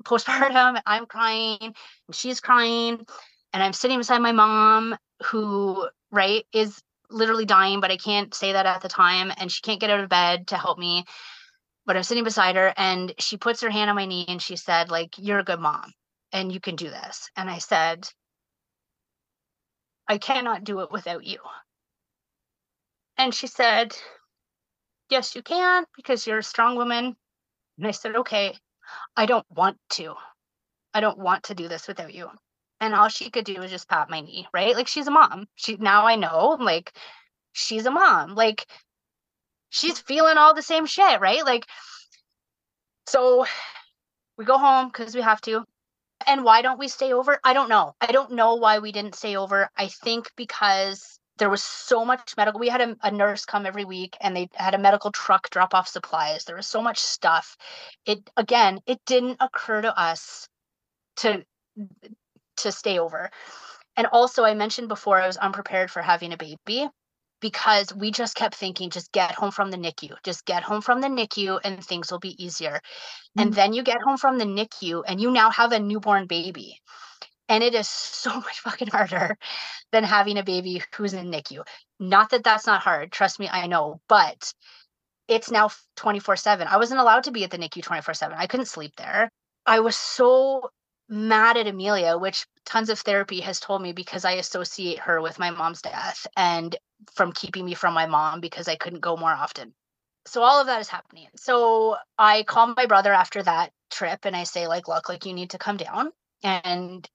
[0.04, 1.76] postpartum, I'm crying, and
[2.14, 3.06] she's crying,
[3.54, 8.54] and I'm sitting beside my mom, who, right, is literally dying, but I can't say
[8.54, 11.06] that at the time, and she can't get out of bed to help me.
[11.86, 14.56] But I'm sitting beside her, and she puts her hand on my knee, and she
[14.56, 15.94] said, like, "You're a good mom."
[16.36, 17.30] and you can do this.
[17.38, 18.10] And I said,
[20.08, 21.40] I cannot do it without you.
[23.18, 23.96] And she said,
[25.10, 27.16] Yes, you can because you're a strong woman.
[27.78, 28.56] And I said, Okay,
[29.16, 30.16] I don't want to.
[30.94, 32.30] I don't want to do this without you.
[32.80, 34.76] And all she could do was just pat my knee, right?
[34.76, 35.48] Like she's a mom.
[35.56, 36.94] She now I know, like
[37.54, 38.36] she's a mom.
[38.36, 38.66] Like
[39.70, 41.46] she's feeling all the same shit, right?
[41.46, 41.66] Like
[43.08, 43.46] so
[44.38, 45.64] we go home because we have to.
[46.28, 47.40] And why don't we stay over?
[47.44, 47.94] I don't know.
[48.02, 49.70] I don't know why we didn't stay over.
[49.78, 52.60] I think because there was so much medical.
[52.60, 55.74] We had a, a, nurse come every week and they had a medical truck drop
[55.74, 56.46] off supplies.
[56.46, 57.58] There was so much stuff.
[58.06, 60.48] It again, it didn't occur to us
[61.18, 61.44] to
[62.58, 63.30] to stay over.
[63.98, 66.88] And also I mentioned before I was unprepared for having a baby
[67.42, 71.02] because we just kept thinking, just get home from the NICU, just get home from
[71.02, 72.72] the NICU and things will be easier.
[72.72, 73.42] Mm-hmm.
[73.42, 76.80] And then you get home from the NICU and you now have a newborn baby.
[77.48, 79.38] And it is so much fucking harder
[79.92, 81.66] than having a baby who's in NICU.
[82.00, 83.12] Not that that's not hard.
[83.12, 84.02] Trust me, I know.
[84.08, 84.54] But
[85.28, 86.68] it's now 24 7.
[86.68, 88.38] I wasn't allowed to be at the NICU 24 7.
[88.38, 89.30] I couldn't sleep there.
[89.66, 90.70] I was so
[91.08, 95.40] mad at Amelia, which tons of therapy has told me because I associate her with
[95.40, 96.76] my mom's death and
[97.14, 99.74] from keeping me from my mom because I couldn't go more often.
[100.28, 101.28] So all of that is happening.
[101.36, 105.34] So I call my brother after that trip and I say like, look, like you
[105.34, 106.12] need to come down
[106.44, 107.08] and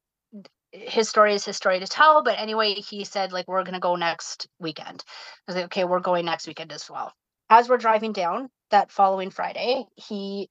[0.73, 2.23] his story is his story to tell.
[2.23, 5.05] But anyway, he said like we're gonna go next weekend.
[5.07, 7.13] I was like, okay, we're going next weekend as well.
[7.49, 10.49] As we're driving down that following Friday, he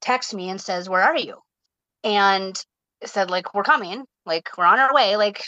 [0.00, 1.36] texts me and says, Where are you?
[2.04, 2.62] And
[3.06, 5.42] said like we're coming like we're on our way like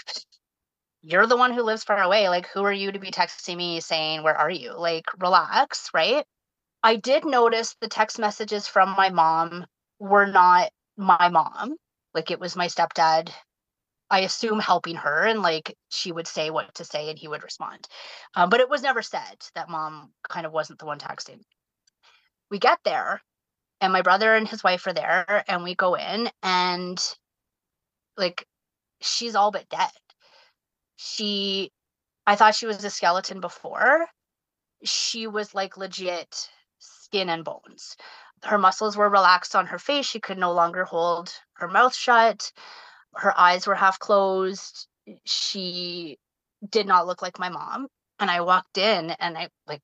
[1.02, 3.80] you're the one who lives far away like who are you to be texting me
[3.80, 6.24] saying where are you like relax right
[6.82, 9.66] i did notice the text messages from my mom
[9.98, 11.76] were not my mom
[12.14, 13.30] like it was my stepdad
[14.12, 17.42] i assume helping her and like she would say what to say and he would
[17.42, 17.88] respond
[18.36, 21.40] um, but it was never said that mom kind of wasn't the one texting
[22.50, 23.20] we get there
[23.80, 27.16] and my brother and his wife are there and we go in and
[28.16, 28.46] like
[29.00, 29.90] she's all but dead.
[30.96, 31.72] She
[32.26, 34.06] I thought she was a skeleton before.
[34.84, 36.48] She was like legit
[36.78, 37.96] skin and bones.
[38.44, 40.06] Her muscles were relaxed on her face.
[40.06, 42.52] She could no longer hold her mouth shut.
[43.14, 44.86] Her eyes were half closed.
[45.24, 46.18] She
[46.68, 47.88] did not look like my mom.
[48.18, 49.80] And I walked in and I like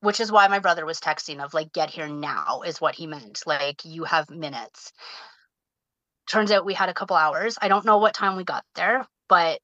[0.00, 3.06] which is why my brother was texting of like get here now is what he
[3.06, 3.42] meant.
[3.46, 4.92] Like you have minutes
[6.28, 7.58] turns out we had a couple hours.
[7.60, 9.60] I don't know what time we got there, but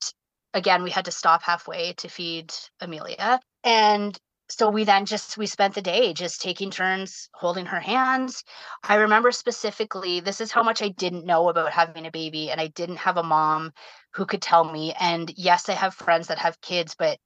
[0.54, 3.40] again, we had to stop halfway to feed Amelia.
[3.62, 4.18] And
[4.48, 8.44] so we then just we spent the day just taking turns holding her hands.
[8.82, 12.60] I remember specifically this is how much i didn't know about having a baby and
[12.60, 13.72] i didn't have a mom
[14.14, 17.18] who could tell me and yes i have friends that have kids but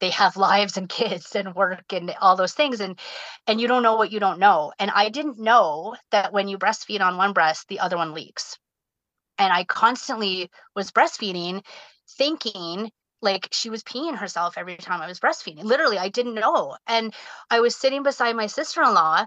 [0.00, 2.98] they have lives and kids and work and all those things and
[3.46, 6.58] and you don't know what you don't know and i didn't know that when you
[6.58, 8.58] breastfeed on one breast the other one leaks.
[9.38, 11.64] And i constantly was breastfeeding
[12.16, 12.90] thinking
[13.20, 15.64] like she was peeing herself every time I was breastfeeding.
[15.64, 16.76] Literally, I didn't know.
[16.86, 17.14] And
[17.50, 19.26] I was sitting beside my sister in law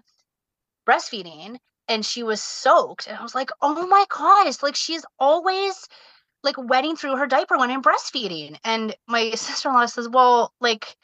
[0.87, 3.07] breastfeeding and she was soaked.
[3.07, 5.87] And I was like, oh my gosh, like she's always
[6.43, 8.57] like wetting through her diaper when I'm breastfeeding.
[8.63, 10.95] And my sister in law says, well, like,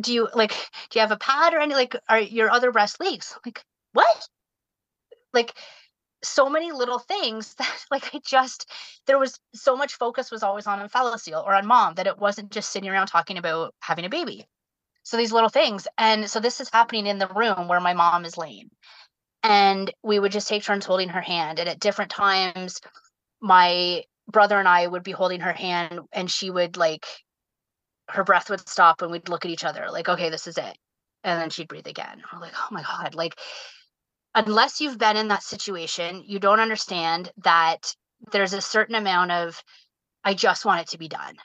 [0.00, 0.50] do you like,
[0.90, 3.38] do you have a pad or any like, are your other breast leaks?
[3.46, 4.28] Like, what?
[5.32, 5.54] Like,
[6.22, 8.70] so many little things that like I just
[9.06, 12.50] there was so much focus was always on Omphalocele or on mom that it wasn't
[12.50, 14.46] just sitting around talking about having a baby.
[15.04, 15.88] So these little things.
[15.98, 18.70] And so this is happening in the room where my mom is laying.
[19.42, 21.58] And we would just take turns holding her hand.
[21.58, 22.80] And at different times,
[23.40, 27.06] my brother and I would be holding her hand and she would like
[28.08, 30.76] her breath would stop and we'd look at each other like, okay, this is it.
[31.24, 32.22] And then she'd breathe again.
[32.32, 33.14] We're like, oh my God.
[33.14, 33.36] Like
[34.34, 37.94] unless you've been in that situation, you don't understand that
[38.30, 39.62] there's a certain amount of
[40.24, 41.36] I just want it to be done.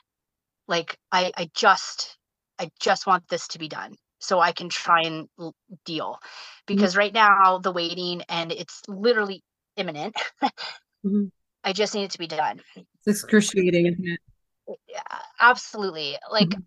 [0.66, 2.16] Like I I just
[2.58, 5.28] I just want this to be done so I can try and
[5.84, 6.14] deal.
[6.14, 6.74] Mm-hmm.
[6.74, 6.98] Because mm-hmm.
[6.98, 9.42] right now the waiting and it's literally
[9.76, 10.16] imminent.
[10.42, 11.24] mm-hmm.
[11.64, 12.60] I just need it to be done.
[12.76, 14.20] It's excruciating, isn't it?
[14.88, 16.16] Yeah, absolutely.
[16.30, 16.60] Like mm-hmm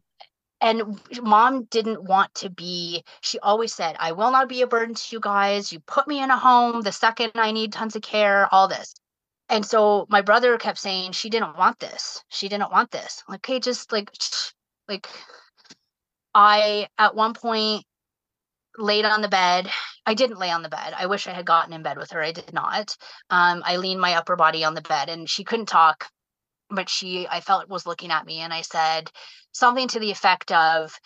[0.62, 4.95] and mom didn't want to be she always said i will not be a burden
[4.95, 5.74] to you guys.
[5.74, 8.93] You put me in a home the second i need tons of care all this.
[9.49, 12.24] And so my brother kept saying she didn't want this.
[12.30, 13.24] She didn't want this.
[13.28, 14.12] Like okay just like
[14.88, 15.07] like
[16.34, 17.84] i at one point
[18.78, 19.70] laid on the bed.
[20.05, 20.93] I didn't lay on the bed.
[20.97, 22.22] I wish i had gotten in bed with her.
[22.22, 22.95] I did not.
[23.30, 26.09] Um, i leaned my upper body on the bed and she couldn't talk
[26.72, 29.09] but she i felt was looking at me and i said
[29.51, 30.97] something to the effect of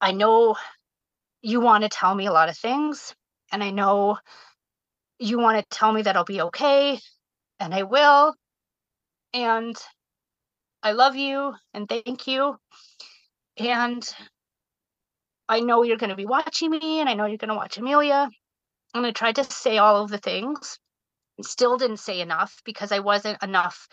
[0.00, 0.56] i know
[1.42, 3.14] you want to tell me a lot of things
[3.50, 4.18] and i know
[5.18, 6.98] you want to tell me that i'll be okay
[7.60, 8.34] and i will
[9.34, 9.76] and
[10.82, 12.56] i love you and thank you
[13.58, 14.08] and
[15.48, 17.78] i know you're going to be watching me and i know you're going to watch
[17.78, 18.28] amelia
[18.94, 20.78] and i tried to say all of the things
[21.44, 23.88] still didn't say enough because I wasn't enough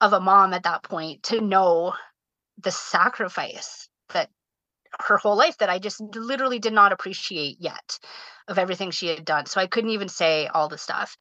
[0.00, 1.94] of a mom at that point to know
[2.58, 4.30] the sacrifice that
[5.00, 7.98] her whole life that I just literally did not appreciate yet
[8.48, 9.46] of everything she had done.
[9.46, 11.16] So I couldn't even say all the stuff.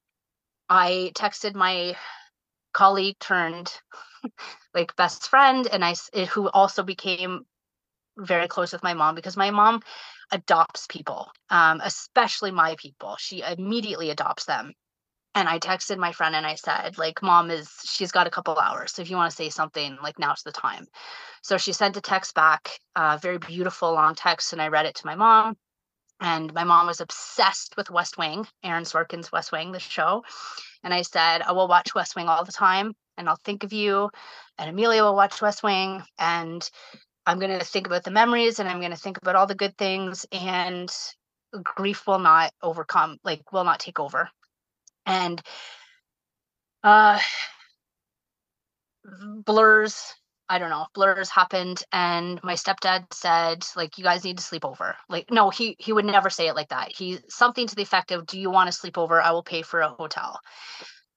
[0.69, 1.95] I texted my
[2.73, 3.71] colleague turned
[4.73, 5.95] like best friend and I
[6.33, 7.41] who also became
[8.17, 9.81] very close with my mom because my mom
[10.31, 13.15] adopts people, um, especially my people.
[13.19, 14.73] She immediately adopts them
[15.39, 18.59] and I texted my friend and I said, like, mom is, she's got a couple
[18.59, 18.91] hours.
[18.91, 20.85] So if you want to say something, like, now's the time.
[21.41, 24.95] So she sent a text back, uh, very beautiful long text, and I read it
[24.95, 25.55] to my mom.
[26.19, 30.25] And my mom was obsessed with West Wing, Aaron Sorkin's West Wing, the show.
[30.83, 33.71] And I said, I will watch West Wing all the time and I'll think of
[33.71, 34.09] you.
[34.57, 36.03] And Amelia will watch West Wing.
[36.17, 36.69] And
[37.25, 39.55] I'm going to think about the memories and I'm going to think about all the
[39.55, 40.25] good things.
[40.33, 40.91] And
[41.63, 44.29] grief will not overcome, like, will not take over
[45.05, 45.41] and
[46.83, 47.19] uh
[49.45, 50.13] blurs
[50.51, 54.65] I don't know, blurs happened and my stepdad said like you guys need to sleep
[54.65, 54.95] over.
[55.07, 56.91] Like no, he he would never say it like that.
[56.91, 59.21] He something to the effect of do you want to sleep over?
[59.21, 60.39] I will pay for a hotel.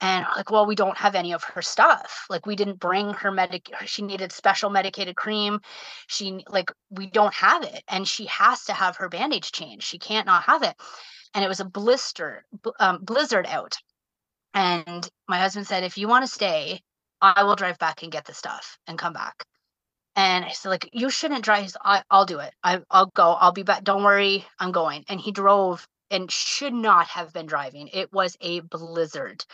[0.03, 2.27] And like, well, we don't have any of her stuff.
[2.29, 5.61] Like we didn't bring her medic she needed special medicated cream.
[6.09, 9.87] She like we don't have it and she has to have her bandage changed.
[9.87, 10.75] She can't not have it
[11.35, 12.45] and it was a blister
[12.79, 13.79] um, blizzard out.
[14.55, 16.83] And my husband said if you want to stay
[17.21, 19.45] i will drive back and get the stuff and come back.
[20.17, 21.75] And i said like you shouldn't drive.
[21.83, 22.53] I, i'll do it.
[22.63, 23.33] I, i'll go.
[23.33, 23.85] I'll be back.
[23.85, 24.45] Don't worry.
[24.59, 25.05] I'm going.
[25.09, 27.89] And he drove and should not have been driving.
[27.89, 29.45] It was a blizzard.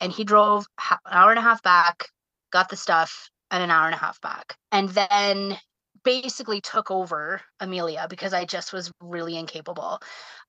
[0.00, 2.08] And he drove an hour and a half back
[2.50, 4.56] got the stuff and an hour and a half back.
[4.72, 5.58] And then
[6.04, 10.00] basically took over Amelia because I just was really incapable.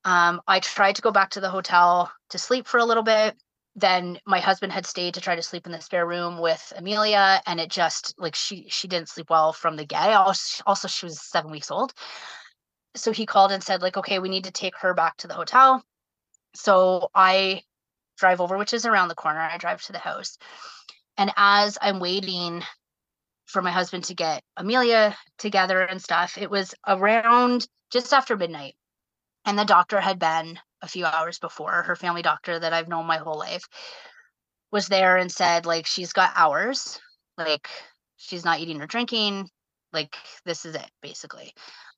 [0.04, 3.36] Um, I tried to go back to the hotel to sleep for a little bit.
[3.74, 7.40] Then my husband had stayed to try to sleep in the spare room with Amelia,
[7.46, 10.12] and it just like she she didn't sleep well from the get.
[10.66, 11.94] Also, she was seven weeks old,
[12.94, 15.34] so he called and said like, okay, we need to take her back to the
[15.34, 15.82] hotel.
[16.54, 17.62] So I
[18.18, 19.40] drive over, which is around the corner.
[19.40, 20.36] I drive to the house,
[21.16, 22.62] and as I'm waiting
[23.46, 26.38] for my husband to get Amelia together and stuff.
[26.38, 28.74] It was around just after midnight.
[29.44, 33.06] And the doctor had been a few hours before, her family doctor that I've known
[33.06, 33.64] my whole life
[34.70, 37.00] was there and said, like, she's got hours,
[37.36, 37.68] like,
[38.16, 39.48] she's not eating or drinking.
[39.92, 41.52] Like, this is it, basically.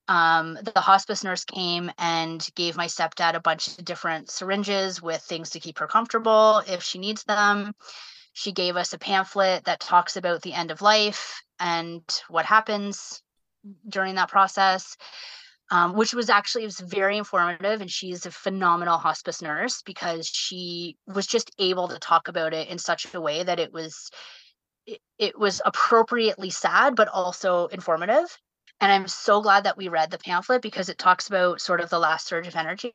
[0.09, 5.23] Um, the hospice nurse came and gave my stepdad a bunch of different syringes with
[5.23, 7.73] things to keep her comfortable if she needs them.
[8.35, 13.23] She gave us a pamphlet that talks about the end of life and what happens
[13.89, 14.97] during that process.
[15.71, 20.99] Um, which was actually was very informative and she's a phenomenal hospice nurse because she
[21.07, 24.11] was just able to talk about it in such a way that it was
[24.87, 28.39] it, it was appropriately sad but also informative
[28.83, 31.89] and i'm so glad that we read the pamphlet because it talks about sort of
[31.89, 32.93] the last surge of energy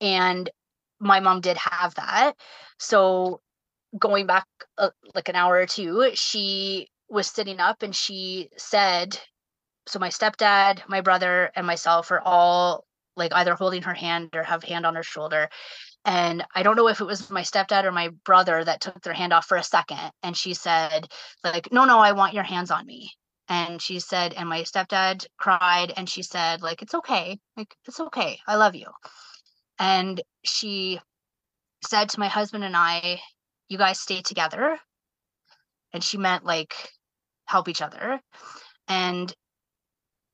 [0.00, 0.50] and
[0.98, 2.32] my mom did have that
[2.78, 3.40] so
[3.98, 4.46] going back
[4.78, 9.18] uh, like an hour or two, she was sitting up and she said,
[9.86, 12.84] so my stepdad, my brother, and myself are all
[13.16, 15.48] like either holding her hand or have hand on her shoulder.
[16.04, 19.12] And I don't know if it was my stepdad or my brother that took their
[19.12, 20.12] hand off for a second.
[20.22, 21.08] And she said,
[21.44, 23.10] like, no, no, I want your hands on me.
[23.48, 27.38] And she said, and my stepdad cried and she said, like, it's okay.
[27.56, 28.38] Like, it's okay.
[28.46, 28.86] I love you.
[29.78, 31.00] And she
[31.84, 33.20] said to my husband and I,
[33.70, 34.78] you guys stay together.
[35.94, 36.74] And she meant like
[37.46, 38.20] help each other.
[38.86, 39.32] And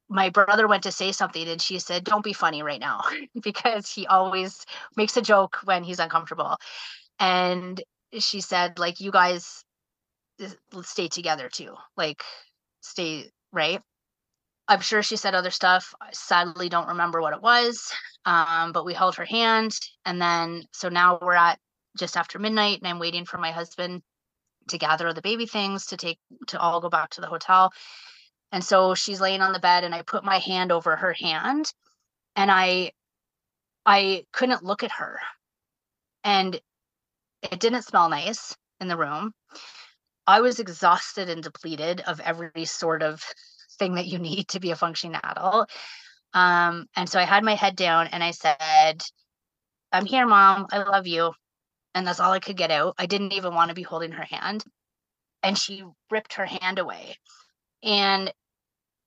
[0.09, 3.03] my brother went to say something and she said, Don't be funny right now
[3.43, 4.65] because he always
[4.97, 6.57] makes a joke when he's uncomfortable.
[7.19, 7.81] And
[8.19, 9.65] she said, like, you guys
[10.83, 11.75] stay together too.
[11.97, 12.23] Like,
[12.81, 13.81] stay right.
[14.69, 15.95] I'm sure she said other stuff.
[16.01, 17.91] I sadly don't remember what it was.
[18.25, 19.73] Um, but we held her hand.
[20.05, 21.59] And then, so now we're at
[21.97, 24.03] just after midnight and I'm waiting for my husband
[24.69, 26.19] to gather the baby things to take
[26.49, 27.73] to all go back to the hotel.
[28.53, 31.73] And so she's laying on the bed and I put my hand over her hand
[32.35, 32.93] and I
[33.85, 35.21] I couldn't look at her.
[36.25, 36.61] And
[37.43, 39.33] it didn't smell nice in the room.
[40.27, 43.23] I was exhausted and depleted of every sort of
[43.79, 45.71] thing that you need to be a functioning adult.
[46.35, 49.03] Um, and so I had my head down and I said,
[49.93, 50.67] I'm here, mom.
[50.73, 51.33] I love you
[51.97, 52.95] and that's all I could get out.
[52.99, 54.63] I didn't even want to be holding her hand.
[55.43, 57.17] And she ripped her hand away.
[57.83, 58.31] And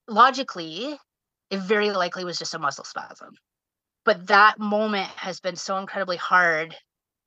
[0.07, 0.97] logically,
[1.51, 3.35] it very likely was just a muscle spasm.
[4.05, 6.75] But that moment has been so incredibly hard.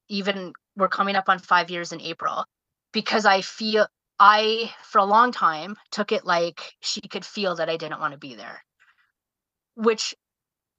[0.08, 2.44] Even we're coming up on five years in April
[2.92, 3.86] because I feel
[4.18, 8.14] I, for a long time, took it like she could feel that I didn't want
[8.14, 8.64] to be there,
[9.76, 10.12] which,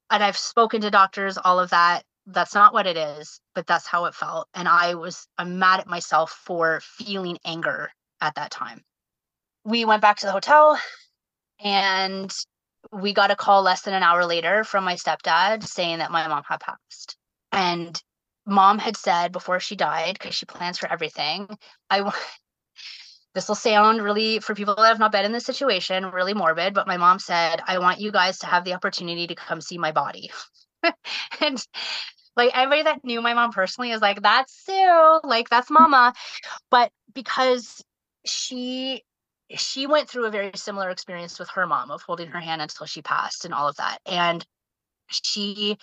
[0.10, 3.88] and I've spoken to doctors, all of that that's not what it is but that's
[3.88, 7.89] how it felt and i was i'm mad at myself for feeling anger
[8.24, 8.82] at that time.
[9.65, 10.80] We went back to the hotel
[11.63, 12.34] and
[12.91, 16.28] we got a call less than an hour later from my stepdad saying that my
[16.28, 17.17] mom had passed
[17.51, 18.01] and
[18.45, 21.47] mom had said before she died because she plans for everything
[21.89, 22.11] i
[23.34, 26.74] this will sound really for people that have not been in this situation really morbid
[26.74, 29.78] but my mom said i want you guys to have the opportunity to come see
[29.78, 30.30] my body.
[31.41, 31.65] And
[32.36, 36.14] like everybody that knew my mom personally is like, that's Sue, like that's mama.
[36.72, 37.84] But because
[38.26, 39.04] she
[39.56, 42.88] she went through a very similar experience with her mom of holding her hand until
[42.88, 44.00] she passed and all of that.
[44.06, 44.44] And
[45.10, 45.78] she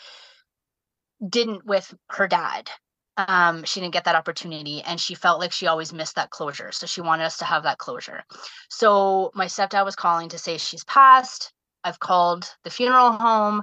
[1.27, 2.71] didn't with her dad.
[3.17, 6.73] Um, she didn't get that opportunity and she felt like she always missed that closure.
[6.73, 8.25] So she wanted us to have that closure.
[8.71, 11.53] So my stepdad was calling to say she's passed.
[11.85, 13.63] I've called the funeral home.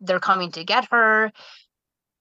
[0.00, 1.32] They're coming to get her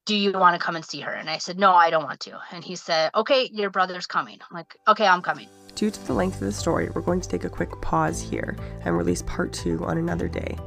[0.07, 1.11] do you want to come and see her?
[1.11, 2.39] And I said, no, I don't want to.
[2.51, 4.39] And he said, okay, your brother's coming.
[4.49, 5.49] I'm like, okay, I'm coming.
[5.75, 8.57] Due to the length of the story, we're going to take a quick pause here
[8.85, 10.57] and release part two on another day.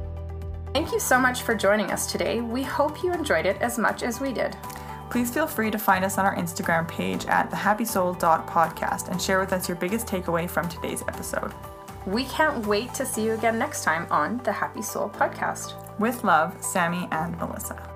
[0.73, 2.39] Thank you so much for joining us today.
[2.39, 4.55] We hope you enjoyed it as much as we did.
[5.09, 9.51] Please feel free to find us on our Instagram page at thehappysoul.podcast and share with
[9.51, 11.51] us your biggest takeaway from today's episode.
[12.05, 15.73] We can't wait to see you again next time on the Happy Soul Podcast.
[15.99, 17.90] With love, Sammi and Melissa.